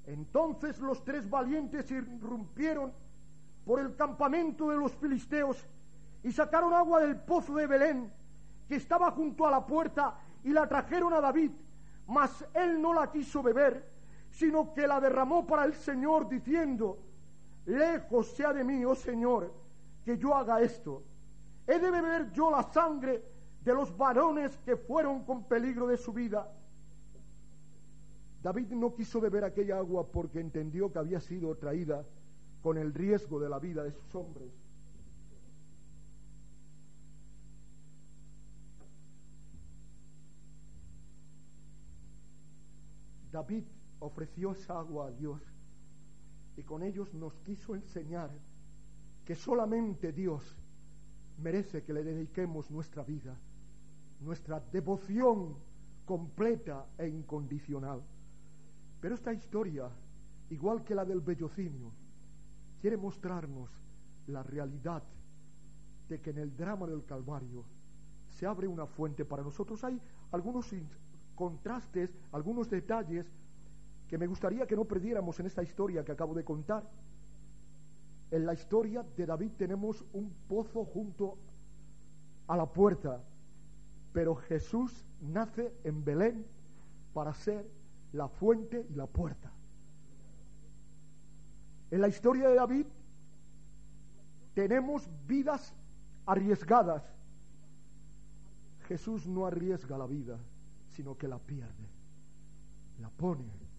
entonces 0.10 0.80
los 0.80 1.04
tres 1.04 1.30
valientes 1.30 1.92
irrumpieron 1.92 2.92
por 3.64 3.80
el 3.80 3.96
campamento 3.96 4.72
de 4.72 4.78
los 4.78 4.92
filisteos 4.96 5.68
y 6.24 6.32
sacaron 6.32 6.74
agua 6.74 7.02
del 7.02 7.16
pozo 7.18 7.54
de 7.54 7.68
Belén, 7.68 8.12
que 8.68 8.76
estaba 8.76 9.12
junto 9.12 9.46
a 9.46 9.52
la 9.52 9.66
puerta, 9.66 10.20
y 10.44 10.52
la 10.52 10.68
trajeron 10.68 11.14
a 11.14 11.22
David, 11.22 11.52
mas 12.08 12.44
él 12.56 12.82
no 12.82 12.94
la 12.94 13.12
quiso 13.12 13.44
beber, 13.44 13.88
sino 14.32 14.74
que 14.74 14.88
la 14.88 15.00
derramó 15.00 15.46
para 15.46 15.66
el 15.66 15.76
Señor, 15.76 16.28
diciendo, 16.28 16.98
lejos 17.66 18.32
sea 18.32 18.52
de 18.52 18.64
mí, 18.64 18.84
oh 18.86 18.96
Señor, 18.96 19.54
que 20.04 20.18
yo 20.18 20.34
haga 20.34 20.60
esto. 20.62 21.04
He 21.68 21.78
de 21.78 21.92
beber 21.92 22.32
yo 22.32 22.50
la 22.50 22.64
sangre 22.64 23.24
de 23.62 23.74
los 23.76 23.96
varones 23.96 24.58
que 24.66 24.76
fueron 24.76 25.24
con 25.24 25.44
peligro 25.44 25.86
de 25.86 25.98
su 25.98 26.12
vida. 26.14 26.52
David 28.42 28.72
no 28.72 28.96
quiso 28.96 29.20
beber 29.20 29.44
aquella 29.44 29.78
agua 29.78 30.10
porque 30.12 30.40
entendió 30.40 30.92
que 30.92 31.00
había 31.00 31.20
sido 31.20 31.56
traída 31.56 32.06
con 32.62 32.78
el 32.78 32.94
riesgo 32.94 33.40
de 33.40 33.50
la 33.50 33.60
vida 33.60 33.84
de 33.84 33.92
sus 33.92 34.16
hombres. 34.16 34.50
David 43.32 43.64
ofreció 44.00 44.52
esa 44.52 44.80
agua 44.80 45.08
a 45.08 45.12
Dios 45.12 45.42
y 46.58 46.64
con 46.64 46.84
ellos 46.84 47.14
nos 47.14 47.34
quiso 47.42 47.76
enseñar 47.76 48.32
que 49.24 49.36
solamente 49.36 50.12
Dios 50.12 50.58
merece 51.38 51.84
que 51.84 51.94
le 51.94 52.04
dediquemos 52.04 52.72
nuestra 52.72 53.04
vida, 53.04 53.38
nuestra 54.20 54.60
devoción 54.60 55.56
completa 56.06 56.88
e 56.98 57.08
incondicional. 57.08 58.02
Pero 59.00 59.16
esta 59.16 59.34
historia, 59.34 59.90
igual 60.50 60.84
que 60.84 60.96
la 60.96 61.06
del 61.06 61.22
bellocinio, 61.22 61.92
quiere 62.82 62.98
mostrarnos 62.98 63.70
la 64.28 64.44
realidad 64.44 65.04
de 66.08 66.20
que 66.20 66.32
en 66.32 66.40
el 66.40 66.56
drama 66.56 66.88
del 66.88 67.06
Calvario 67.06 67.64
se 68.30 68.46
abre 68.46 68.68
una 68.68 68.86
fuente 68.86 69.26
para 69.26 69.44
nosotros. 69.44 69.84
Hay 69.84 70.02
algunos 70.32 70.74
contrastes, 71.36 72.16
algunos 72.32 72.70
detalles 72.70 73.26
que 74.08 74.18
me 74.18 74.28
gustaría 74.28 74.66
que 74.66 74.76
no 74.76 74.86
perdiéramos 74.86 75.40
en 75.40 75.46
esta 75.46 75.64
historia 75.64 76.04
que 76.04 76.12
acabo 76.12 76.34
de 76.34 76.44
contar. 76.44 76.90
En 78.32 78.46
la 78.46 78.54
historia 78.54 79.04
de 79.16 79.26
David 79.26 79.52
tenemos 79.58 80.04
un 80.14 80.34
pozo 80.48 80.84
junto 80.86 81.38
a 82.48 82.58
la 82.58 82.66
puerta, 82.66 83.24
pero 84.12 84.36
Jesús 84.36 85.06
nace 85.22 85.74
en 85.84 86.04
Belén 86.04 86.46
para 87.14 87.34
ser 87.34 87.70
la 88.14 88.28
fuente 88.28 88.86
y 88.90 88.96
la 88.96 89.08
puerta. 89.08 89.52
En 91.92 92.02
la 92.02 92.08
historia 92.08 92.50
de 92.50 92.56
David 92.56 92.86
tenemos 94.54 95.10
vidas 95.26 95.74
arriesgadas. 96.26 97.04
Jesús 98.88 99.28
no 99.28 99.46
arriesga 99.46 99.98
la 99.98 100.08
vida, 100.08 100.38
sino 100.88 101.18
que 101.18 101.28
la 101.28 101.40
pierde, 101.40 101.88
la 103.00 103.10
pone 103.10 103.70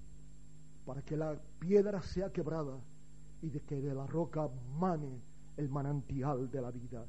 para 0.85 1.03
que 1.03 1.17
la 1.17 1.39
piedra 1.59 2.03
sea 2.03 2.33
quebrada 2.33 2.81
y 3.43 3.51
de 3.51 3.61
que 3.61 3.81
de 3.81 3.95
la 3.95 4.07
roca 4.07 4.49
mane 4.79 5.21
el 5.57 5.69
manantial 5.69 6.51
de 6.51 6.61
la 6.61 6.71
vida. 6.71 7.07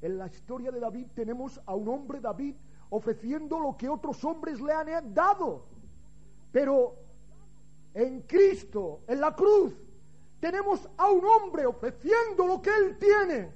En 0.00 0.18
la 0.18 0.26
historia 0.26 0.70
de 0.70 0.80
David 0.80 1.06
tenemos 1.14 1.60
a 1.64 1.74
un 1.74 1.88
hombre 1.88 2.20
David 2.20 2.54
ofreciendo 2.90 3.58
lo 3.58 3.76
que 3.76 3.88
otros 3.88 4.22
hombres 4.24 4.60
le 4.60 4.72
han 4.72 5.14
dado. 5.14 5.66
Pero 6.52 6.96
en 7.94 8.22
Cristo, 8.22 9.02
en 9.06 9.20
la 9.20 9.34
cruz, 9.34 9.74
tenemos 10.40 10.88
a 10.96 11.10
un 11.10 11.24
hombre 11.24 11.66
ofreciendo 11.66 12.46
lo 12.46 12.62
que 12.62 12.70
él 12.70 12.96
tiene, 12.98 13.52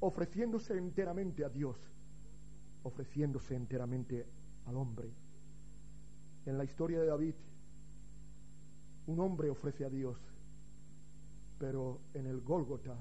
ofreciéndose 0.00 0.76
enteramente 0.76 1.44
a 1.44 1.48
Dios, 1.48 1.76
ofreciéndose 2.82 3.54
enteramente 3.54 4.26
al 4.66 4.76
hombre. 4.76 5.10
En 6.44 6.58
la 6.58 6.64
historia 6.64 7.00
de 7.00 7.06
David, 7.06 7.34
un 9.06 9.20
hombre 9.20 9.50
ofrece 9.50 9.84
a 9.84 9.88
Dios, 9.88 10.18
pero 11.58 12.00
en 12.14 12.26
el 12.26 12.40
Gólgota 12.40 12.96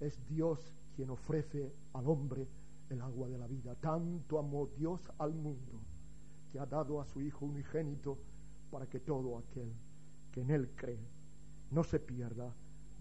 es 0.00 0.26
Dios 0.26 0.58
quien 0.96 1.10
ofrece 1.10 1.72
al 1.92 2.08
hombre 2.08 2.48
el 2.88 3.00
agua 3.00 3.28
de 3.28 3.38
la 3.38 3.46
vida. 3.46 3.74
Tanto 3.74 4.38
amó 4.38 4.66
Dios 4.66 5.00
al 5.18 5.34
mundo 5.34 5.80
que 6.50 6.58
ha 6.58 6.66
dado 6.66 7.00
a 7.00 7.04
su 7.04 7.20
Hijo 7.20 7.44
unigénito 7.44 8.18
para 8.74 8.88
que 8.88 8.98
todo 8.98 9.38
aquel 9.38 9.72
que 10.32 10.40
en 10.40 10.50
Él 10.50 10.72
cree 10.74 10.98
no 11.70 11.84
se 11.84 12.00
pierda, 12.00 12.52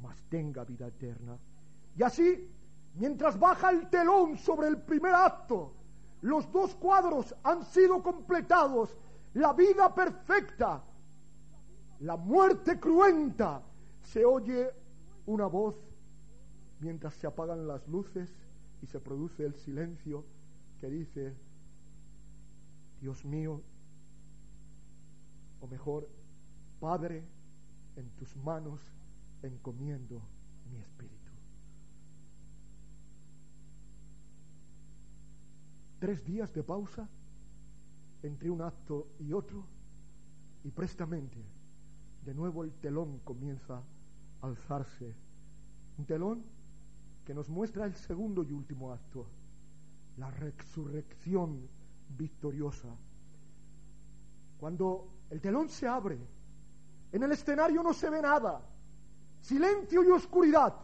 mas 0.04 0.22
tenga 0.30 0.64
vida 0.64 0.86
eterna. 0.86 1.36
Y 1.98 2.04
así, 2.04 2.48
mientras 2.94 3.40
baja 3.40 3.72
el 3.72 3.90
telón 3.90 4.38
sobre 4.38 4.68
el 4.68 4.78
primer 4.78 5.16
acto, 5.16 5.74
los 6.22 6.52
dos 6.52 6.76
cuadros 6.76 7.34
han 7.42 7.66
sido 7.66 8.04
completados. 8.04 8.96
La 9.34 9.54
vida 9.54 9.96
perfecta, 9.96 10.84
la 12.02 12.18
muerte 12.18 12.80
cruenta. 12.80 13.64
Se 14.04 14.24
oye 14.24 14.70
una 15.26 15.48
voz 15.48 15.76
mientras 16.82 17.16
se 17.16 17.26
apagan 17.26 17.66
las 17.66 17.88
luces 17.88 18.32
y 18.84 18.86
se 18.86 19.00
produce 19.00 19.44
el 19.44 19.56
silencio 19.56 20.24
que 20.80 20.88
dice, 20.88 21.36
Dios 23.02 23.26
mío, 23.26 23.64
o 25.64 25.68
mejor, 25.68 26.10
Padre, 26.82 27.24
en 27.96 28.10
tus 28.18 28.36
manos 28.36 28.82
encomiendo 29.42 30.22
mi 30.70 30.78
espíritu. 30.78 31.32
Tres 36.00 36.26
días 36.26 36.54
de 36.54 36.64
pausa 36.64 37.08
entre 38.24 38.50
un 38.50 38.62
acto 38.62 39.08
y 39.20 39.32
otro 39.32 39.66
y 40.66 40.72
prestamente 40.72 41.42
de 42.26 42.34
nuevo 42.34 42.66
el 42.66 42.74
telón 42.74 43.20
comienza 43.20 43.82
a 44.42 44.48
alzarse 44.48 45.16
Un 45.98 46.06
telón 46.06 46.44
que 47.24 47.34
nos 47.34 47.50
muestra 47.50 47.86
el 47.86 47.94
segundo 47.94 48.44
y 48.44 48.52
último 48.52 48.92
acto, 48.92 49.28
la 50.18 50.30
resurrección 50.30 51.70
victoriosa. 52.10 52.90
Cuando 54.60 55.08
el 55.34 55.42
telón 55.42 55.68
se 55.68 55.88
abre, 55.88 56.20
en 57.12 57.24
el 57.24 57.32
escenario 57.32 57.82
no 57.82 57.92
se 57.92 58.08
ve 58.08 58.22
nada, 58.22 58.62
silencio 59.42 60.04
y 60.04 60.12
oscuridad, 60.12 60.76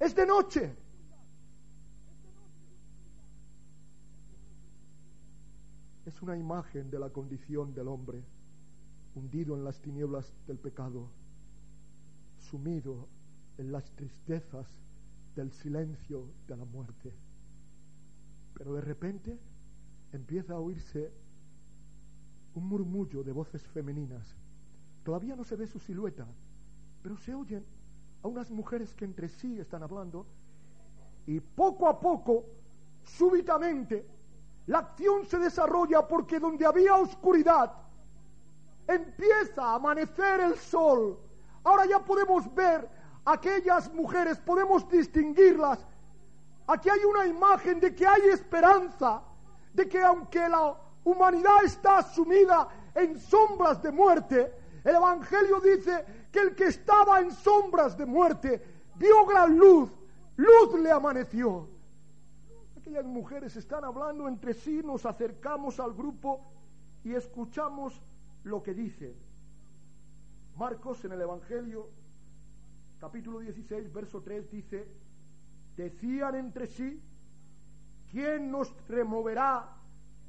es 0.00 0.14
de 0.14 0.24
noche. 0.24 0.74
Es 6.06 6.22
una 6.22 6.34
imagen 6.34 6.90
de 6.90 6.98
la 6.98 7.10
condición 7.10 7.74
del 7.74 7.88
hombre, 7.88 8.24
hundido 9.14 9.54
en 9.54 9.64
las 9.64 9.78
tinieblas 9.82 10.32
del 10.46 10.58
pecado, 10.58 11.10
sumido 12.38 13.06
en 13.58 13.70
las 13.70 13.84
tristezas 13.96 14.66
del 15.36 15.52
silencio 15.52 16.32
de 16.46 16.56
la 16.56 16.64
muerte. 16.64 17.12
Pero 18.54 18.72
de 18.72 18.80
repente 18.80 19.38
empieza 20.10 20.54
a 20.54 20.60
oírse 20.60 21.12
un 22.54 22.68
murmullo 22.68 23.22
de 23.22 23.32
voces 23.32 23.66
femeninas. 23.68 24.36
Todavía 25.02 25.36
no 25.36 25.44
se 25.44 25.56
ve 25.56 25.66
su 25.66 25.78
silueta, 25.78 26.26
pero 27.02 27.16
se 27.16 27.34
oyen 27.34 27.64
a 28.22 28.28
unas 28.28 28.50
mujeres 28.50 28.94
que 28.94 29.04
entre 29.04 29.28
sí 29.28 29.58
están 29.58 29.82
hablando 29.82 30.26
y 31.26 31.40
poco 31.40 31.88
a 31.88 31.98
poco, 31.98 32.44
súbitamente, 33.02 34.06
la 34.66 34.78
acción 34.78 35.24
se 35.26 35.38
desarrolla 35.38 36.06
porque 36.06 36.38
donde 36.38 36.64
había 36.64 36.96
oscuridad, 36.96 37.72
empieza 38.86 39.62
a 39.62 39.74
amanecer 39.74 40.40
el 40.40 40.56
sol. 40.56 41.18
Ahora 41.64 41.86
ya 41.86 42.04
podemos 42.04 42.52
ver 42.54 42.88
aquellas 43.24 43.92
mujeres, 43.92 44.38
podemos 44.38 44.88
distinguirlas. 44.88 45.86
Aquí 46.66 46.88
hay 46.88 47.04
una 47.04 47.26
imagen 47.26 47.80
de 47.80 47.94
que 47.94 48.06
hay 48.06 48.22
esperanza, 48.32 49.22
de 49.72 49.88
que 49.88 50.02
aunque 50.02 50.48
la 50.48 50.76
humanidad 51.04 51.64
está 51.64 52.02
sumida 52.02 52.68
en 52.94 53.18
sombras 53.18 53.82
de 53.82 53.92
muerte, 53.92 54.52
el 54.84 54.96
Evangelio 54.96 55.60
dice 55.60 56.04
que 56.30 56.40
el 56.40 56.54
que 56.54 56.64
estaba 56.64 57.20
en 57.20 57.30
sombras 57.30 57.96
de 57.96 58.06
muerte 58.06 58.62
vio 58.96 59.24
gran 59.26 59.56
luz, 59.56 59.90
luz 60.36 60.80
le 60.80 60.90
amaneció. 60.90 61.68
Aquellas 62.76 63.04
mujeres 63.04 63.56
están 63.56 63.84
hablando 63.84 64.28
entre 64.28 64.52
sí, 64.52 64.82
nos 64.84 65.06
acercamos 65.06 65.80
al 65.80 65.94
grupo 65.94 66.40
y 67.02 67.14
escuchamos 67.14 68.02
lo 68.42 68.62
que 68.62 68.74
dicen. 68.74 69.14
Marcos 70.56 71.04
en 71.04 71.12
el 71.12 71.22
Evangelio 71.22 71.88
capítulo 73.00 73.40
16, 73.40 73.92
verso 73.92 74.22
3 74.22 74.50
dice, 74.50 74.86
decían 75.76 76.34
entre 76.36 76.66
sí, 76.66 77.02
¿quién 78.10 78.50
nos 78.50 78.74
removerá 78.88 79.68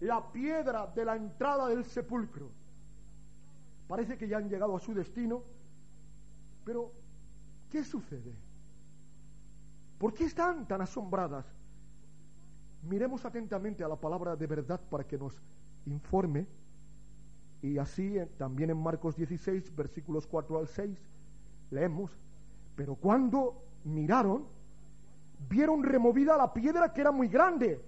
la 0.05 0.31
piedra 0.31 0.87
de 0.87 1.05
la 1.05 1.15
entrada 1.15 1.67
del 1.67 1.83
sepulcro? 1.85 2.49
Parece 3.87 4.17
que 4.17 4.27
ya 4.27 4.37
han 4.37 4.49
llegado 4.49 4.75
a 4.75 4.79
su 4.79 4.93
destino, 4.93 5.43
pero 6.63 6.91
¿qué 7.69 7.83
sucede? 7.83 8.33
¿Por 9.97 10.13
qué 10.13 10.25
están 10.25 10.67
tan 10.67 10.81
asombradas? 10.81 11.45
Miremos 12.83 13.25
atentamente 13.25 13.83
a 13.83 13.87
la 13.87 13.95
palabra 13.95 14.35
de 14.35 14.47
verdad 14.47 14.81
para 14.89 15.05
que 15.05 15.17
nos 15.17 15.41
informe. 15.85 16.47
Y 17.61 17.77
así 17.77 18.17
también 18.37 18.69
en 18.69 18.77
Marcos 18.77 19.15
16, 19.15 19.75
versículos 19.75 20.27
4 20.27 20.59
al 20.59 20.67
6, 20.67 20.99
leemos, 21.71 22.11
pero 22.75 22.95
cuando 22.95 23.63
miraron, 23.85 24.45
vieron 25.49 25.83
removida 25.83 26.37
la 26.37 26.53
piedra 26.53 26.93
que 26.93 27.01
era 27.01 27.11
muy 27.11 27.27
grande. 27.27 27.81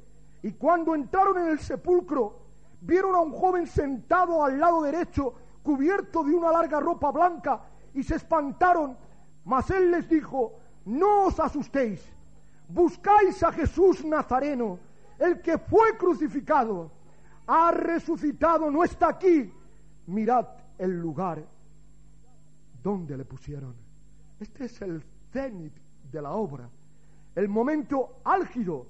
Y 0.44 0.54
cuando 0.54 0.96
entraron 0.96 1.38
en 1.40 1.48
el 1.50 1.60
sepulcro, 1.60 2.40
vieron 2.82 3.16
a 3.16 3.20
un 3.20 3.32
joven 3.32 3.68
sentado 3.68 4.44
al 4.44 4.60
lado 4.60 4.82
derecho, 4.82 5.34
cubierto 5.64 6.24
de 6.24 6.36
una 6.36 6.52
larga 6.52 6.80
ropa 6.80 7.12
blanca, 7.12 7.62
y 7.94 8.04
se 8.04 8.16
espantaron. 8.16 8.98
Mas 9.46 9.70
él 9.72 9.92
les 9.92 10.08
dijo, 10.08 10.60
no 10.86 11.26
os 11.26 11.40
asustéis, 11.40 12.02
buscáis 12.70 13.42
a 13.44 13.52
Jesús 13.52 14.06
Nazareno, 14.06 14.80
el 15.20 15.42
que 15.42 15.58
fue 15.58 15.98
crucificado. 15.98 16.92
Ha 17.48 17.72
resucitado, 17.72 18.70
no 18.70 18.84
está 18.84 19.10
aquí. 19.10 19.52
Mirad 20.08 20.48
el 20.78 21.00
lugar 21.00 21.44
donde 22.84 23.18
le 23.18 23.26
pusieron. 23.26 23.76
Este 24.40 24.66
es 24.66 24.82
el 24.82 25.04
cenit 25.32 25.74
de 26.12 26.22
la 26.22 26.32
obra, 26.32 26.70
el 27.36 27.50
momento 27.50 28.20
álgido. 28.24 28.88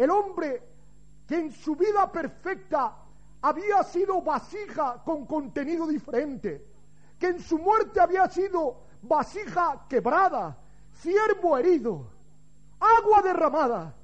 El 0.00 0.10
hombre 0.10 0.62
que 1.26 1.38
en 1.38 1.50
su 1.50 1.76
vida 1.76 2.10
perfecta 2.10 2.96
había 3.42 3.82
sido 3.82 4.22
vasija 4.22 5.02
con 5.04 5.26
contenido 5.26 5.86
diferente, 5.86 6.66
que 7.18 7.28
en 7.28 7.40
su 7.40 7.58
muerte 7.58 8.00
había 8.00 8.26
sido 8.28 8.82
vasija 9.02 9.86
quebrada, 9.88 10.56
siervo 10.90 11.58
herido, 11.58 12.06
agua 12.80 13.22
derramada, 13.22 13.94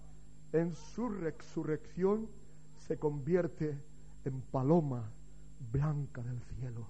en 0.53 0.75
su 0.75 1.09
resurrección 1.09 2.29
se 2.77 2.99
convierte 2.99 3.83
en 4.25 4.43
paloma 4.43 5.11
blanca 5.73 6.23
del 6.23 6.41
cielo 6.43 6.87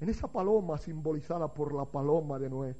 en 0.00 0.08
esa 0.08 0.28
paloma 0.28 0.78
simbolizada 0.78 1.52
por 1.52 1.74
la 1.74 1.84
paloma 1.84 2.38
de 2.38 2.50
Noé. 2.50 2.76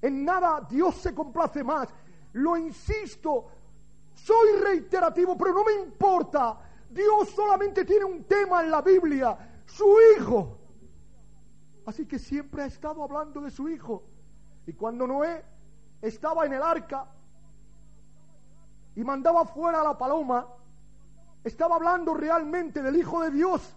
En 0.00 0.24
nada 0.24 0.66
Dios 0.68 0.94
se 0.96 1.14
complace 1.14 1.62
más. 1.62 1.88
Lo 2.32 2.56
insisto, 2.56 3.46
soy 4.24 4.60
reiterativo, 4.60 5.36
pero 5.36 5.52
no 5.52 5.64
me 5.64 5.74
importa. 5.74 6.58
Dios 6.90 7.30
solamente 7.30 7.84
tiene 7.84 8.04
un 8.04 8.24
tema 8.24 8.62
en 8.62 8.70
la 8.70 8.82
Biblia, 8.82 9.62
su 9.66 9.94
Hijo. 10.16 10.58
Así 11.86 12.06
que 12.06 12.18
siempre 12.18 12.62
ha 12.62 12.66
estado 12.66 13.02
hablando 13.02 13.40
de 13.40 13.50
su 13.50 13.68
Hijo. 13.68 14.04
Y 14.66 14.72
cuando 14.74 15.06
Noé 15.06 15.44
estaba 16.02 16.44
en 16.46 16.52
el 16.52 16.62
arca 16.62 17.06
y 18.94 19.04
mandaba 19.04 19.44
fuera 19.44 19.80
a 19.80 19.84
la 19.84 19.96
paloma, 19.96 20.46
estaba 21.44 21.76
hablando 21.76 22.14
realmente 22.14 22.82
del 22.82 22.96
Hijo 22.96 23.22
de 23.22 23.30
Dios 23.30 23.74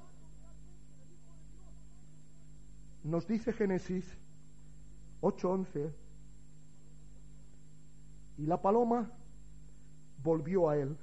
nos 3.03 3.27
dice 3.27 3.53
Génesis 3.53 4.05
8:11, 5.21 5.93
y 8.37 8.45
la 8.45 8.61
paloma 8.61 9.11
volvió 10.23 10.69
a 10.69 10.77
él, 10.77 10.97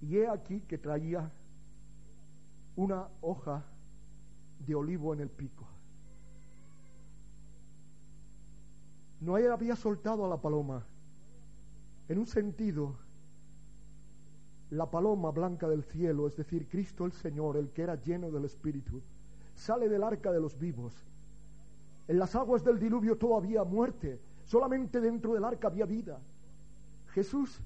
y 0.00 0.18
he 0.18 0.28
aquí 0.28 0.60
que 0.60 0.78
traía 0.78 1.30
una 2.76 3.08
hoja 3.20 3.64
de 4.66 4.74
olivo 4.74 5.14
en 5.14 5.20
el 5.20 5.30
pico. 5.30 5.66
No 9.20 9.36
había 9.36 9.76
soltado 9.76 10.24
a 10.26 10.28
la 10.28 10.36
paloma. 10.36 10.84
En 12.08 12.18
un 12.18 12.26
sentido, 12.26 12.96
la 14.70 14.90
paloma 14.90 15.30
blanca 15.30 15.68
del 15.68 15.84
cielo, 15.84 16.26
es 16.26 16.36
decir, 16.36 16.68
Cristo 16.68 17.06
el 17.06 17.12
Señor, 17.12 17.56
el 17.56 17.70
que 17.70 17.82
era 17.82 17.94
lleno 17.94 18.30
del 18.30 18.44
Espíritu, 18.44 19.00
sale 19.54 19.88
del 19.88 20.02
arca 20.02 20.30
de 20.30 20.40
los 20.40 20.58
vivos. 20.58 20.92
En 22.08 22.18
las 22.18 22.34
aguas 22.34 22.64
del 22.64 22.78
diluvio 22.78 23.16
todo 23.16 23.36
había 23.36 23.64
muerte, 23.64 24.20
solamente 24.44 25.00
dentro 25.00 25.32
del 25.32 25.44
arca 25.44 25.68
había 25.68 25.86
vida. 25.86 26.20
Jesús 27.14 27.62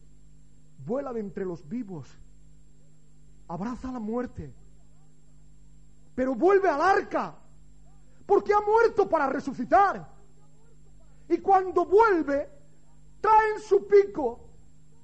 vuela 0.85 1.13
de 1.13 1.21
entre 1.21 1.45
los 1.45 1.69
vivos, 1.69 2.09
abraza 3.49 3.93
la 3.93 4.01
muerte, 4.01 4.53
pero 6.15 6.35
vuelve 6.35 6.69
al 6.69 6.81
arca, 6.81 7.35
porque 8.27 8.53
ha 8.53 8.61
muerto 8.61 9.09
para 9.09 9.27
resucitar. 9.29 10.09
Y 11.29 11.39
cuando 11.39 11.85
vuelve, 11.85 12.49
trae 13.21 13.55
en 13.55 13.61
su 13.61 13.87
pico 13.87 14.41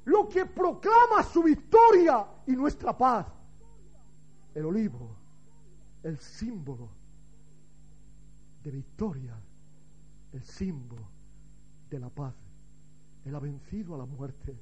lo 0.05 0.29
que 0.29 0.47
proclama 0.47 1.23
su 1.23 1.43
victoria 1.43 2.27
y 2.47 2.53
nuestra 2.53 2.97
paz, 2.97 3.27
el 4.55 4.65
olivo 4.65 5.25
el 6.05 6.19
símbolo 6.19 6.91
de 8.63 8.71
victoria, 8.71 9.35
el 10.33 10.43
símbolo 10.43 11.09
de 11.91 11.99
la 11.99 12.11
paz. 12.11 12.35
Él 13.25 13.35
ha 13.35 13.41
vencido 13.41 13.95
a 13.95 13.99
la 13.99 14.07
muerte. 14.07 14.57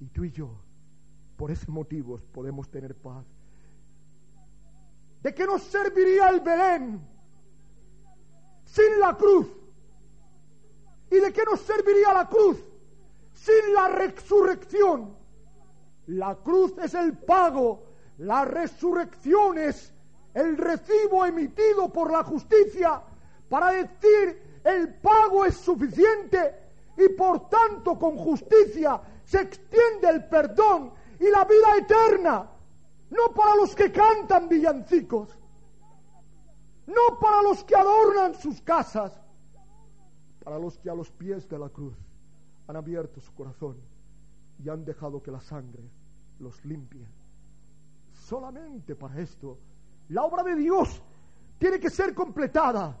Y 0.00 0.06
tú 0.08 0.24
y 0.24 0.30
yo, 0.30 0.50
por 1.36 1.50
ese 1.50 1.70
motivo, 1.70 2.20
podemos 2.32 2.70
tener 2.70 2.94
paz. 2.94 3.24
¿De 5.22 5.34
qué 5.34 5.46
nos 5.46 5.62
serviría 5.62 6.28
el 6.28 6.40
Belén 6.40 7.00
sin 8.64 9.00
la 9.00 9.16
cruz? 9.16 9.48
¿Y 11.10 11.16
de 11.16 11.32
qué 11.32 11.42
nos 11.44 11.60
serviría 11.60 12.12
la 12.12 12.28
cruz 12.28 12.58
sin 13.32 13.74
la 13.74 13.88
resurrección? 13.88 15.16
La 16.06 16.36
cruz 16.36 16.74
es 16.78 16.94
el 16.94 17.16
pago 17.18 17.86
la 18.18 18.44
resurrección 18.44 19.58
es 19.58 19.92
el 20.32 20.56
recibo 20.56 21.24
emitido 21.26 21.92
por 21.92 22.10
la 22.10 22.22
justicia 22.22 23.02
para 23.48 23.72
decir 23.72 24.60
el 24.64 24.94
pago 24.94 25.44
es 25.44 25.54
suficiente 25.56 26.54
y 26.96 27.08
por 27.10 27.48
tanto 27.48 27.98
con 27.98 28.16
justicia 28.16 29.00
se 29.26 29.40
extiende 29.40 30.08
el 30.08 30.24
perdón 30.28 30.92
y 31.18 31.28
la 31.28 31.44
vida 31.44 31.76
eterna, 31.78 32.48
no 33.10 33.34
para 33.34 33.56
los 33.56 33.74
que 33.74 33.90
cantan 33.90 34.48
villancicos, 34.48 35.36
no 36.86 37.18
para 37.20 37.42
los 37.42 37.64
que 37.64 37.74
adornan 37.74 38.34
sus 38.34 38.62
casas, 38.62 39.20
para 40.44 40.58
los 40.58 40.78
que 40.78 40.88
a 40.88 40.94
los 40.94 41.10
pies 41.10 41.48
de 41.48 41.58
la 41.58 41.68
cruz 41.68 41.96
han 42.68 42.76
abierto 42.76 43.20
su 43.20 43.34
corazón 43.34 43.76
y 44.62 44.68
han 44.68 44.84
dejado 44.84 45.20
que 45.20 45.32
la 45.32 45.40
sangre 45.40 45.82
los 46.38 46.64
limpie. 46.64 47.06
Solamente 48.12 48.94
para 48.94 49.20
esto, 49.20 49.58
la 50.08 50.22
obra 50.22 50.44
de 50.44 50.54
Dios 50.54 51.02
tiene 51.58 51.80
que 51.80 51.90
ser 51.90 52.14
completada. 52.14 52.96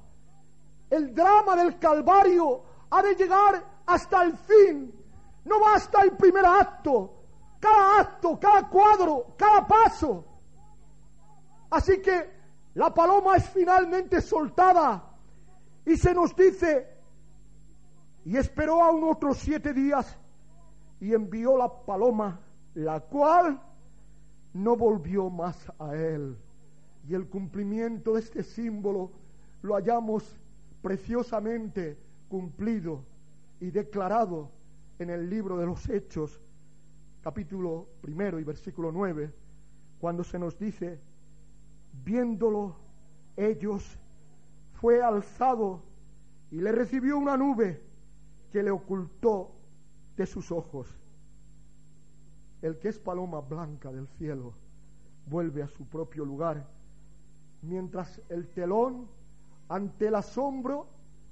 El 0.90 1.14
drama 1.14 1.54
del 1.54 1.78
Calvario 1.78 2.62
ha 2.90 3.00
de 3.00 3.14
llegar 3.14 3.64
hasta 3.86 4.24
el 4.24 4.36
fin. 4.36 5.05
No 5.46 5.60
basta 5.60 6.02
el 6.02 6.16
primer 6.16 6.44
acto, 6.44 7.22
cada 7.60 8.00
acto, 8.00 8.38
cada 8.38 8.68
cuadro, 8.68 9.34
cada 9.38 9.64
paso. 9.64 10.24
Así 11.70 12.02
que 12.02 12.30
la 12.74 12.92
paloma 12.92 13.36
es 13.36 13.48
finalmente 13.50 14.20
soltada 14.20 15.04
y 15.84 15.96
se 15.96 16.12
nos 16.12 16.34
dice, 16.34 16.88
y 18.24 18.36
esperó 18.36 18.82
aún 18.82 19.08
otros 19.08 19.38
siete 19.38 19.72
días 19.72 20.18
y 20.98 21.14
envió 21.14 21.56
la 21.56 21.68
paloma, 21.68 22.40
la 22.74 22.98
cual 22.98 23.62
no 24.52 24.76
volvió 24.76 25.30
más 25.30 25.56
a 25.78 25.94
él. 25.94 26.36
Y 27.08 27.14
el 27.14 27.28
cumplimiento 27.28 28.14
de 28.14 28.20
este 28.20 28.42
símbolo 28.42 29.12
lo 29.62 29.74
hallamos 29.74 30.24
preciosamente 30.82 31.96
cumplido 32.28 33.04
y 33.60 33.70
declarado 33.70 34.50
en 34.98 35.10
el 35.10 35.28
libro 35.28 35.58
de 35.58 35.66
los 35.66 35.88
Hechos, 35.88 36.40
capítulo 37.22 37.88
primero 38.00 38.38
y 38.38 38.44
versículo 38.44 38.90
nueve, 38.92 39.34
cuando 39.98 40.24
se 40.24 40.38
nos 40.38 40.58
dice, 40.58 41.00
viéndolo 42.04 42.76
ellos, 43.36 43.98
fue 44.74 45.02
alzado 45.02 45.82
y 46.50 46.60
le 46.60 46.72
recibió 46.72 47.18
una 47.18 47.36
nube 47.36 47.82
que 48.52 48.62
le 48.62 48.70
ocultó 48.70 49.52
de 50.16 50.26
sus 50.26 50.50
ojos. 50.50 50.88
El 52.62 52.78
que 52.78 52.88
es 52.88 52.98
paloma 52.98 53.40
blanca 53.40 53.92
del 53.92 54.08
cielo 54.08 54.54
vuelve 55.26 55.62
a 55.62 55.68
su 55.68 55.86
propio 55.86 56.24
lugar, 56.24 56.66
mientras 57.62 58.22
el 58.28 58.48
telón, 58.48 59.08
ante 59.68 60.08
el 60.08 60.14
asombro 60.14 60.86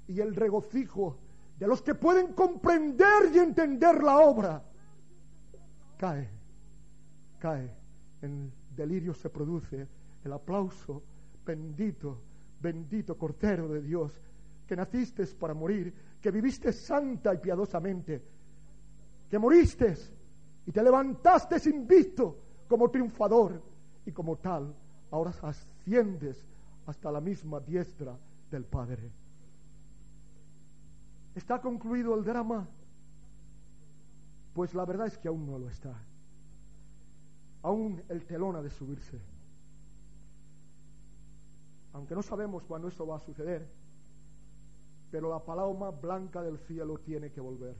y 0.07 0.19
el 0.19 0.35
regocijo 0.35 1.17
de 1.57 1.67
los 1.67 1.81
que 1.81 1.95
pueden 1.95 2.33
comprender 2.33 3.33
y 3.33 3.39
entender 3.39 4.03
la 4.03 4.19
obra, 4.19 4.63
cae, 5.97 6.29
cae, 7.39 7.71
en 8.21 8.51
delirio 8.75 9.13
se 9.13 9.29
produce 9.29 9.87
el 10.23 10.33
aplauso, 10.33 11.01
bendito, 11.45 12.21
bendito 12.59 13.17
Cordero 13.17 13.69
de 13.69 13.81
Dios, 13.81 14.11
que 14.67 14.75
naciste 14.75 15.25
para 15.27 15.53
morir, 15.53 15.93
que 16.19 16.31
viviste 16.31 16.73
santa 16.73 17.33
y 17.33 17.37
piadosamente, 17.37 18.21
que 19.29 19.39
moriste 19.39 19.95
y 20.65 20.71
te 20.71 20.83
levantaste 20.83 21.69
invicto 21.69 22.39
como 22.67 22.89
triunfador 22.89 23.61
y 24.05 24.11
como 24.11 24.37
tal, 24.37 24.75
ahora 25.11 25.31
asciendes 25.41 26.45
hasta 26.85 27.11
la 27.11 27.21
misma 27.21 27.59
diestra 27.59 28.17
del 28.49 28.65
Padre. 28.65 29.11
¿Está 31.35 31.59
concluido 31.59 32.15
el 32.15 32.23
drama? 32.23 32.67
Pues 34.53 34.73
la 34.73 34.85
verdad 34.85 35.07
es 35.07 35.17
que 35.17 35.27
aún 35.27 35.45
no 35.45 35.59
lo 35.59 35.69
está. 35.69 35.93
Aún 37.61 38.01
el 38.07 38.25
telón 38.25 38.55
ha 38.55 38.61
de 38.61 38.69
subirse. 38.69 39.19
Aunque 41.91 42.15
no 42.15 42.21
sabemos 42.21 42.63
cuándo 42.63 42.87
eso 42.87 43.05
va 43.05 43.17
a 43.17 43.19
suceder, 43.19 43.69
pero 45.11 45.29
la 45.29 45.43
paloma 45.43 45.91
blanca 45.91 46.41
del 46.41 46.57
cielo 46.59 46.99
tiene 46.99 47.31
que 47.31 47.41
volver. 47.41 47.75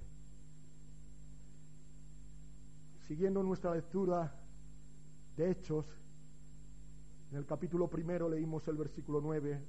Siguiendo 3.08 3.42
nuestra 3.44 3.74
lectura 3.74 4.34
de 5.38 5.52
Hechos, 5.52 5.86
en 7.32 7.38
el 7.38 7.46
capítulo 7.46 7.90
primero 7.90 8.28
leímos 8.28 8.68
el 8.68 8.78
versículo 8.78 9.22
9, 9.22 9.62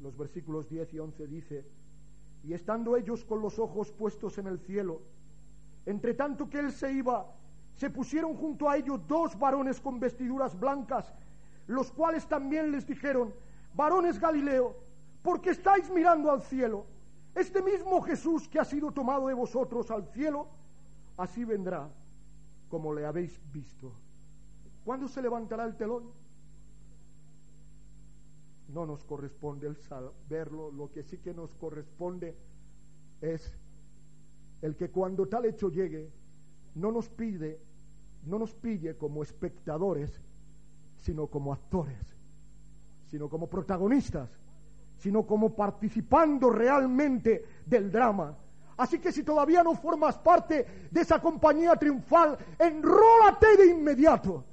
los 0.00 0.16
versículos 0.16 0.68
10 0.68 0.94
y 0.94 0.98
11 0.98 1.26
dice, 1.26 1.66
y 2.44 2.52
estando 2.52 2.96
ellos 2.96 3.24
con 3.24 3.40
los 3.40 3.58
ojos 3.58 3.92
puestos 3.92 4.38
en 4.38 4.46
el 4.46 4.58
cielo, 4.58 5.00
entre 5.86 6.14
tanto 6.14 6.48
que 6.48 6.58
él 6.58 6.72
se 6.72 6.92
iba, 6.92 7.26
se 7.74 7.90
pusieron 7.90 8.34
junto 8.34 8.68
a 8.68 8.76
ellos 8.76 9.00
dos 9.06 9.38
varones 9.38 9.80
con 9.80 10.00
vestiduras 10.00 10.58
blancas, 10.58 11.14
los 11.66 11.90
cuales 11.92 12.26
también 12.26 12.72
les 12.72 12.86
dijeron, 12.86 13.32
varones 13.74 14.18
Galileo, 14.18 14.76
¿por 15.22 15.40
qué 15.40 15.50
estáis 15.50 15.90
mirando 15.90 16.30
al 16.30 16.42
cielo? 16.42 16.86
Este 17.34 17.62
mismo 17.62 18.00
Jesús 18.02 18.48
que 18.48 18.58
ha 18.58 18.64
sido 18.64 18.90
tomado 18.90 19.28
de 19.28 19.34
vosotros 19.34 19.90
al 19.90 20.06
cielo, 20.08 20.48
así 21.16 21.44
vendrá 21.44 21.88
como 22.68 22.92
le 22.92 23.06
habéis 23.06 23.40
visto. 23.52 23.92
¿Cuándo 24.84 25.08
se 25.08 25.22
levantará 25.22 25.64
el 25.64 25.76
telón? 25.76 26.10
No 28.68 28.84
nos 28.84 29.04
corresponde 29.04 29.66
el 29.66 29.76
saberlo, 29.76 30.70
lo 30.70 30.90
que 30.90 31.02
sí 31.02 31.18
que 31.18 31.32
nos 31.32 31.54
corresponde 31.54 32.36
es 33.20 33.52
el 34.60 34.76
que 34.76 34.90
cuando 34.90 35.26
tal 35.26 35.46
hecho 35.46 35.70
llegue, 35.70 36.10
no 36.74 36.92
nos 36.92 37.08
pide, 37.08 37.60
no 38.24 38.38
nos 38.38 38.54
pille 38.54 38.96
como 38.96 39.22
espectadores, 39.22 40.20
sino 40.98 41.28
como 41.28 41.52
actores, 41.52 42.16
sino 43.06 43.28
como 43.28 43.48
protagonistas, 43.48 44.30
sino 44.98 45.26
como 45.26 45.54
participando 45.54 46.50
realmente 46.50 47.44
del 47.64 47.90
drama. 47.90 48.36
Así 48.76 48.98
que 48.98 49.12
si 49.12 49.22
todavía 49.24 49.62
no 49.62 49.74
formas 49.74 50.18
parte 50.18 50.88
de 50.90 51.00
esa 51.00 51.20
compañía 51.20 51.74
triunfal, 51.76 52.36
enrólate 52.58 53.56
de 53.56 53.70
inmediato. 53.70 54.44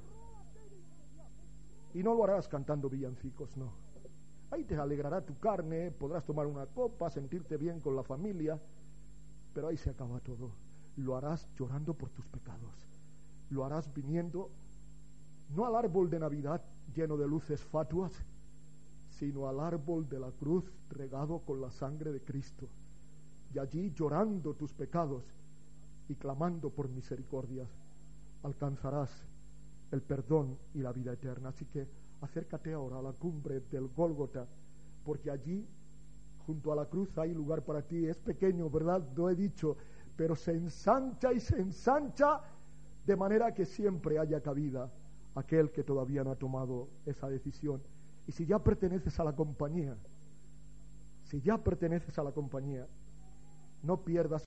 Y 1.94 2.02
no 2.02 2.14
lo 2.14 2.24
harás 2.24 2.48
cantando 2.48 2.88
villancicos, 2.88 3.56
no. 3.56 3.85
Ahí 4.50 4.64
te 4.64 4.76
alegrará 4.76 5.24
tu 5.24 5.38
carne, 5.38 5.90
podrás 5.90 6.24
tomar 6.24 6.46
una 6.46 6.66
copa, 6.66 7.10
sentirte 7.10 7.56
bien 7.56 7.80
con 7.80 7.96
la 7.96 8.02
familia, 8.02 8.60
pero 9.52 9.68
ahí 9.68 9.76
se 9.76 9.90
acaba 9.90 10.20
todo. 10.20 10.50
Lo 10.96 11.16
harás 11.16 11.48
llorando 11.58 11.94
por 11.94 12.10
tus 12.10 12.26
pecados. 12.26 12.74
Lo 13.50 13.64
harás 13.64 13.92
viniendo 13.92 14.50
no 15.54 15.66
al 15.66 15.76
árbol 15.76 16.10
de 16.10 16.18
Navidad 16.18 16.62
lleno 16.94 17.16
de 17.16 17.26
luces 17.26 17.60
fatuas, 17.60 18.12
sino 19.10 19.48
al 19.48 19.60
árbol 19.60 20.08
de 20.08 20.18
la 20.18 20.30
cruz 20.30 20.64
regado 20.90 21.40
con 21.40 21.60
la 21.60 21.70
sangre 21.70 22.12
de 22.12 22.20
Cristo. 22.20 22.68
Y 23.54 23.58
allí 23.58 23.92
llorando 23.94 24.54
tus 24.54 24.72
pecados 24.72 25.24
y 26.08 26.14
clamando 26.14 26.70
por 26.70 26.88
misericordias, 26.88 27.68
alcanzarás 28.42 29.10
el 29.92 30.02
perdón 30.02 30.58
y 30.74 30.78
la 30.78 30.92
vida 30.92 31.12
eterna. 31.12 31.50
Así 31.50 31.64
que 31.66 31.86
acércate 32.20 32.72
ahora 32.72 32.98
a 32.98 33.02
la 33.02 33.12
cumbre 33.12 33.60
del 33.60 33.88
Gólgota, 33.88 34.46
porque 35.04 35.30
allí, 35.30 35.66
junto 36.46 36.72
a 36.72 36.76
la 36.76 36.86
cruz, 36.86 37.16
hay 37.18 37.32
lugar 37.32 37.62
para 37.62 37.82
ti. 37.82 38.06
Es 38.06 38.18
pequeño, 38.18 38.70
¿verdad? 38.70 39.02
Lo 39.14 39.30
he 39.30 39.34
dicho, 39.34 39.76
pero 40.16 40.34
se 40.34 40.52
ensancha 40.52 41.32
y 41.32 41.40
se 41.40 41.60
ensancha 41.60 42.40
de 43.04 43.16
manera 43.16 43.54
que 43.54 43.64
siempre 43.64 44.18
haya 44.18 44.40
cabida 44.40 44.90
aquel 45.34 45.70
que 45.70 45.84
todavía 45.84 46.24
no 46.24 46.32
ha 46.32 46.36
tomado 46.36 46.88
esa 47.04 47.28
decisión. 47.28 47.82
Y 48.26 48.32
si 48.32 48.46
ya 48.46 48.58
perteneces 48.58 49.20
a 49.20 49.24
la 49.24 49.36
compañía, 49.36 49.96
si 51.24 51.40
ya 51.40 51.58
perteneces 51.58 52.18
a 52.18 52.24
la 52.24 52.32
compañía, 52.32 52.86
no 53.82 54.02
pierdas 54.02 54.46